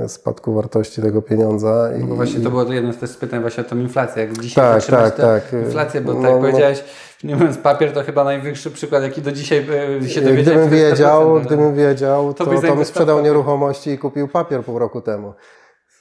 spadku 0.07 0.55
wartości 0.55 1.03
tego 1.03 1.23
pieniądza. 1.23 1.91
No 1.99 2.07
bo 2.07 2.17
właśnie 2.17 2.41
to 2.41 2.51
było 2.51 2.73
jedno 2.73 2.93
z 2.93 2.97
tych 2.97 3.17
pytań 3.17 3.41
właśnie 3.41 3.65
o 3.65 3.67
tą 3.67 3.79
inflację. 3.79 4.23
Jak 4.23 4.39
dzisiaj 4.39 4.81
tak, 4.81 4.85
tak, 4.85 5.17
tak. 5.17 5.53
inflację, 5.53 6.01
bo 6.01 6.15
no, 6.15 6.23
tak 6.23 6.31
no, 6.31 6.39
powiedziałeś, 6.39 6.85
nie 7.25 7.37
mówiąc 7.37 7.59
papier 7.59 7.93
to 7.93 8.03
chyba 8.03 8.25
najwyższy 8.25 8.71
przykład, 8.71 9.03
jaki 9.03 9.23
do 9.23 9.33
dzisiaj 9.33 9.67
e, 10.03 10.09
się 10.09 10.21
dowiedziałem. 10.21 10.69
Gdybym 10.69 10.89
wiedział, 10.89 11.41
gdybym 11.41 11.75
wiedział, 11.75 12.35
to, 12.35 12.45
to, 12.45 12.61
to 12.61 12.77
bym 12.77 12.85
sprzedał 12.85 13.23
nieruchomości 13.23 13.91
i 13.91 13.99
kupił 13.99 14.29
papier 14.29 14.65
pół 14.65 14.79
roku 14.79 15.01
temu. 15.01 15.35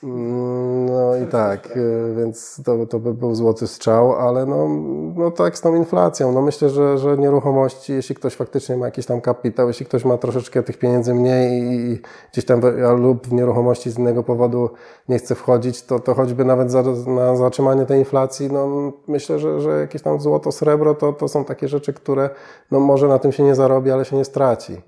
Mm, 0.03 0.85
no 0.85 1.15
i 1.15 1.27
tak, 1.27 1.77
y, 1.77 2.15
więc 2.17 2.61
to, 2.65 2.85
to 2.85 2.99
by 2.99 3.13
był 3.13 3.35
złoty 3.35 3.67
strzał, 3.67 4.15
ale 4.15 4.45
no, 4.45 4.69
no 5.15 5.31
tak 5.31 5.57
z 5.57 5.61
tą 5.61 5.75
inflacją. 5.75 6.31
No 6.31 6.41
myślę, 6.41 6.69
że, 6.69 6.97
że 6.97 7.17
nieruchomości, 7.17 7.93
jeśli 7.93 8.15
ktoś 8.15 8.35
faktycznie 8.35 8.77
ma 8.77 8.85
jakiś 8.85 9.05
tam 9.05 9.21
kapitał, 9.21 9.67
jeśli 9.67 9.85
ktoś 9.85 10.05
ma 10.05 10.17
troszeczkę 10.17 10.63
tych 10.63 10.77
pieniędzy 10.77 11.13
mniej 11.13 11.63
i 11.63 11.99
gdzieś 12.31 12.45
tam 12.45 12.61
lub 12.97 13.27
w 13.27 13.33
nieruchomości 13.33 13.91
z 13.91 13.97
innego 13.97 14.23
powodu 14.23 14.69
nie 15.09 15.17
chce 15.17 15.35
wchodzić, 15.35 15.83
to, 15.83 15.99
to 15.99 16.13
choćby 16.13 16.45
nawet 16.45 16.71
za, 16.71 16.83
na 17.07 17.35
zatrzymanie 17.35 17.85
tej 17.85 17.99
inflacji, 17.99 18.51
no 18.51 18.91
myślę, 19.07 19.39
że, 19.39 19.61
że 19.61 19.79
jakieś 19.79 20.01
tam 20.01 20.19
złoto, 20.19 20.51
srebro 20.51 20.95
to, 20.95 21.13
to 21.13 21.27
są 21.27 21.45
takie 21.45 21.67
rzeczy, 21.67 21.93
które 21.93 22.29
no 22.71 22.79
może 22.79 23.07
na 23.07 23.19
tym 23.19 23.31
się 23.31 23.43
nie 23.43 23.55
zarobi, 23.55 23.91
ale 23.91 24.05
się 24.05 24.15
nie 24.15 24.25
straci. 24.25 24.81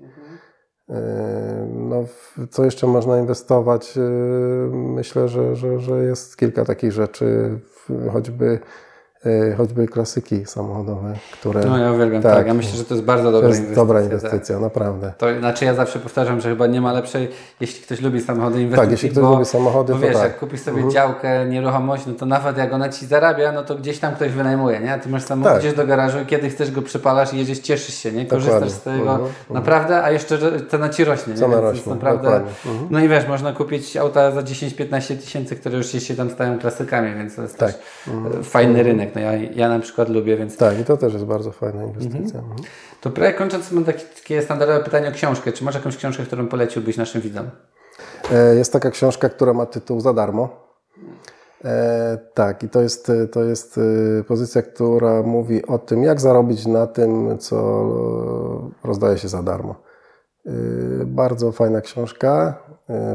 No, 1.74 2.04
co 2.50 2.64
jeszcze 2.64 2.86
można 2.86 3.18
inwestować? 3.18 3.98
Myślę, 4.72 5.28
że, 5.28 5.56
że, 5.56 5.80
że 5.80 6.04
jest 6.04 6.36
kilka 6.36 6.64
takich 6.64 6.92
rzeczy, 6.92 7.58
choćby 8.12 8.44
y, 8.44 8.60
choćby 9.56 9.86
klasyki 9.86 10.46
samochodowe, 10.46 11.14
które... 11.32 11.60
No 11.64 11.78
ja 11.78 11.92
uwielbiam, 11.92 12.22
tak. 12.22 12.34
Tak. 12.34 12.46
Ja 12.46 12.54
myślę, 12.54 12.76
że 12.78 12.84
to 12.84 12.94
jest 12.94 13.06
bardzo 13.06 13.24
to 13.24 13.32
dobra 13.32 13.48
jest 13.48 13.60
inwestycja. 13.60 13.82
dobra 13.84 14.00
tak. 14.02 14.12
inwestycja, 14.12 14.58
naprawdę. 14.58 15.12
To 15.18 15.38
znaczy 15.38 15.64
ja 15.64 15.74
zawsze 15.74 15.98
powtarzam, 15.98 16.40
że 16.40 16.48
chyba 16.48 16.66
nie 16.66 16.80
ma 16.80 16.92
lepszej, 16.92 17.28
jeśli 17.60 17.82
ktoś 17.82 18.00
lubi 18.00 18.20
samochody 18.20 18.62
inwestycji. 18.62 18.82
Tak, 18.82 18.90
jeśli 18.90 19.10
ktoś 19.10 19.22
bo, 19.22 19.30
lubi 19.30 19.44
samochody, 19.44 19.92
bo 19.92 19.98
to 19.98 20.06
wiesz, 20.06 20.14
tak. 20.14 20.22
jak 20.24 20.38
kupisz 20.38 20.60
sobie 20.60 20.88
działkę, 20.88 21.46
nieruchomość, 21.46 22.06
no 22.06 22.14
to 22.14 22.26
nawet 22.26 22.56
jak 22.56 22.72
ona 22.72 22.88
ci 22.88 23.06
zarabia, 23.06 23.52
no 23.52 23.62
to 23.62 23.74
gdzieś 23.74 23.98
tam 23.98 24.14
ktoś 24.14 24.32
wynajmuje, 24.32 24.80
nie? 24.80 24.92
A 24.92 24.98
ty 24.98 25.08
masz 25.08 25.22
samochód, 25.22 25.52
Tak. 25.52 25.62
idziesz 25.62 25.74
do 25.74 25.86
garażu 25.86 26.20
i 26.20 26.26
kiedy 26.26 26.50
chcesz 26.50 26.70
go 26.70 26.82
przypalasz 26.82 27.32
i 27.34 27.38
jedziesz, 27.38 27.58
cieszysz 27.58 27.94
się, 27.94 28.12
nie? 28.12 28.26
Korzystasz 28.26 28.54
Dokładnie. 28.54 28.76
z 28.76 28.82
tego 28.82 29.00
Mhm, 29.00 29.20
mhm. 29.20 29.34
naprawdę, 29.54 30.02
a 30.02 30.10
jeszcze 30.10 30.38
cena 30.70 30.88
ci 30.88 31.04
rośnie, 31.04 31.32
nie? 31.32 31.38
Cena 31.40 31.56
Więc 31.56 31.62
rośnie, 31.62 31.92
naprawdę... 31.92 32.28
Mhm. 32.36 32.86
No 32.90 33.00
i 33.00 33.08
wiesz, 33.08 33.28
można 33.28 33.52
kupić 33.52 33.96
auta 33.96 34.30
za 34.30 34.40
10-15 34.40 35.16
tysięcy, 35.16 35.56
które 35.56 35.76
już 35.78 35.86
się 35.86 36.14
tam 36.14 36.30
stają 36.30 36.58
klasykami, 36.58 37.14
więc 37.14 37.36
to 37.36 37.42
jest 37.42 37.58
Tak. 37.58 37.72
też 37.72 37.80
e, 38.40 38.42
fajny 38.42 38.82
rynek. 38.82 39.11
No 39.14 39.20
ja, 39.20 39.36
ja 39.36 39.68
na 39.68 39.78
przykład 39.78 40.08
lubię, 40.08 40.36
więc 40.36 40.56
Tak, 40.56 40.80
i 40.80 40.84
to 40.84 40.96
też 40.96 41.12
jest 41.12 41.24
bardzo 41.24 41.52
fajna 41.52 41.84
inwestycja. 41.84 42.40
Mhm. 42.40 42.58
to 43.00 43.10
prawie 43.10 43.34
kończąc 43.34 43.72
mam 43.72 43.84
takie, 43.84 44.04
takie 44.04 44.42
standardowe 44.42 44.84
pytanie 44.84 45.08
o 45.08 45.12
książkę. 45.12 45.52
Czy 45.52 45.64
masz 45.64 45.74
jakąś 45.74 45.96
książkę, 45.96 46.22
którą 46.22 46.46
poleciłbyś 46.48 46.96
naszym 46.96 47.20
widzom? 47.20 47.50
E, 48.32 48.54
Jest 48.54 48.72
taka 48.72 48.90
książka, 48.90 49.28
która 49.28 49.52
ma 49.52 49.66
tytuł 49.66 50.00
Za 50.00 50.12
darmo. 50.12 50.48
E, 51.64 52.18
tak, 52.34 52.62
i 52.62 52.68
to 52.68 52.80
jest, 52.80 53.12
to 53.32 53.42
jest 53.44 53.78
e, 53.78 54.24
pozycja, 54.24 54.62
która 54.62 55.22
mówi 55.22 55.66
o 55.66 55.78
tym, 55.78 56.02
jak 56.02 56.20
zarobić 56.20 56.66
na 56.66 56.86
tym, 56.86 57.38
co 57.38 57.84
rozdaje 58.84 59.18
się 59.18 59.28
za 59.28 59.42
darmo. 59.42 59.74
Bardzo 61.06 61.52
fajna 61.52 61.80
książka. 61.80 62.54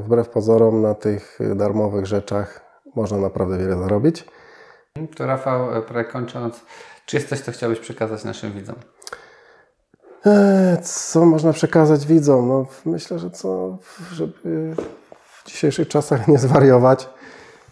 Wbrew 0.03 0.29
pozorom, 0.29 0.81
na 0.81 0.93
tych 0.93 1.39
darmowych 1.55 2.05
rzeczach 2.05 2.65
można 2.95 3.17
naprawdę 3.17 3.57
wiele 3.57 3.77
zarobić. 3.77 4.25
To 5.15 5.25
Rafał, 5.25 5.77
e, 5.77 5.81
prawie 5.81 6.09
kończąc, 6.09 6.61
czy 7.05 7.17
jest 7.17 7.29
coś, 7.29 7.39
co 7.39 7.51
chciałbyś 7.51 7.79
przekazać 7.79 8.23
naszym 8.23 8.53
widzom? 8.53 8.75
E, 10.25 10.77
Co 10.83 11.25
można 11.25 11.53
przekazać 11.53 12.05
widzom? 12.05 12.47
No, 12.47 12.65
myślę, 12.85 13.19
że 13.19 13.29
co, 13.29 13.77
żeby 14.13 14.75
w 15.11 15.45
dzisiejszych 15.45 15.87
czasach 15.87 16.27
nie 16.27 16.37
zwariować, 16.37 17.09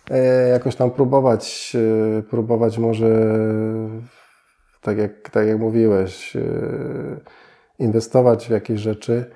e, 0.10 0.48
jakoś 0.48 0.76
tam 0.76 0.92
próbować, 0.92 1.78
próbować 2.30 2.78
może, 2.78 3.38
tak 4.82 4.98
jak, 4.98 5.30
tak 5.30 5.48
jak 5.48 5.60
mówiłeś, 5.60 6.34
inwestować 7.80 8.48
w 8.48 8.52
jakieś 8.52 8.80
rzeczy 8.80 9.32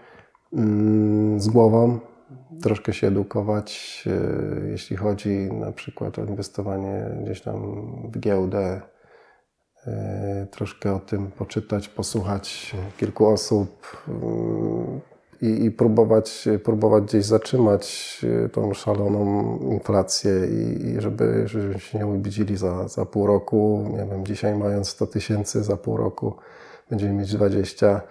mm, 0.53 1.39
z 1.39 1.47
głową, 1.47 1.99
troszkę 2.61 2.93
się 2.93 3.07
edukować, 3.07 4.03
e, 4.07 4.69
jeśli 4.69 4.95
chodzi 4.95 5.49
na 5.53 5.71
przykład 5.71 6.19
o 6.19 6.23
inwestowanie 6.23 7.05
gdzieś 7.23 7.41
tam 7.41 7.61
w 8.11 8.19
giełdę, 8.19 8.81
E, 9.87 10.47
troszkę 10.51 10.93
o 10.93 10.99
tym 10.99 11.31
poczytać, 11.31 11.89
posłuchać 11.89 12.75
kilku 12.97 13.27
osób 13.27 13.97
mm, 14.07 15.01
i, 15.41 15.65
i 15.65 15.71
próbować, 15.71 16.47
próbować 16.63 17.03
gdzieś 17.03 17.25
zatrzymać 17.25 18.17
e, 18.45 18.49
tą 18.49 18.73
szaloną 18.73 19.57
inflację 19.59 20.31
i, 20.47 20.85
i 20.85 21.01
żeby, 21.01 21.43
żeby 21.47 21.79
się 21.79 21.97
nie 21.97 22.07
ubidzili 22.07 22.57
za, 22.57 22.87
za 22.87 23.05
pół 23.05 23.27
roku. 23.27 23.89
Nie 23.91 24.05
wiem, 24.05 24.25
dzisiaj 24.25 24.55
mając 24.55 24.89
100 24.89 25.07
tysięcy, 25.07 25.63
za 25.63 25.77
pół 25.77 25.97
roku 25.97 26.35
będziemy 26.89 27.13
mieć 27.13 27.33
20 27.33 27.87
e, 27.87 28.01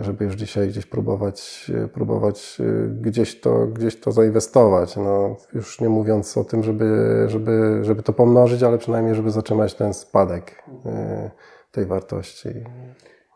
żeby 0.00 0.24
już 0.24 0.34
dzisiaj 0.34 0.68
gdzieś 0.68 0.86
próbować, 0.86 1.70
próbować 1.92 2.58
e, 2.60 2.88
gdzieś 2.88 3.40
to, 3.40 3.66
gdzieś 3.66 4.00
to 4.00 4.12
zainwestować. 4.12 4.96
No, 4.96 5.36
już 5.54 5.80
nie 5.80 5.88
mówiąc 5.88 6.38
o 6.38 6.44
tym, 6.44 6.62
żeby, 6.62 7.24
żeby, 7.28 7.80
żeby 7.82 8.02
to 8.02 8.12
pomnożyć, 8.12 8.62
ale 8.62 8.78
przynajmniej, 8.78 9.14
żeby 9.14 9.30
zatrzymać 9.30 9.74
ten 9.74 9.94
spadek 9.94 10.62
e, 10.86 11.30
tej 11.72 11.86
wartości. 11.86 12.48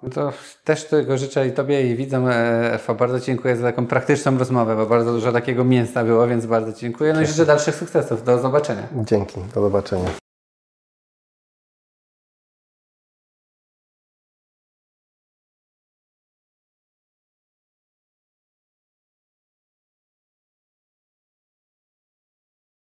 No 0.02 0.10
to 0.10 0.32
też 0.64 0.84
tego 0.84 1.18
życzę 1.18 1.46
i 1.46 1.52
Tobie 1.52 1.92
i 1.92 1.96
widzom 1.96 2.28
e, 2.28 2.72
Efa. 2.72 2.94
Bardzo 2.94 3.20
dziękuję 3.20 3.56
za 3.56 3.62
taką 3.62 3.86
praktyczną 3.86 4.38
rozmowę, 4.38 4.76
bo 4.76 4.86
bardzo 4.86 5.12
dużo 5.12 5.32
takiego 5.32 5.64
mięsa 5.64 6.04
było, 6.04 6.26
więc 6.26 6.46
bardzo 6.46 6.72
dziękuję. 6.72 7.12
No 7.12 7.22
i 7.22 7.26
życzę 7.26 7.46
dalszych 7.46 7.74
sukcesów. 7.74 8.24
Do 8.24 8.38
zobaczenia. 8.38 8.88
Dzięki, 9.04 9.40
do 9.54 9.60
zobaczenia. 9.60 10.27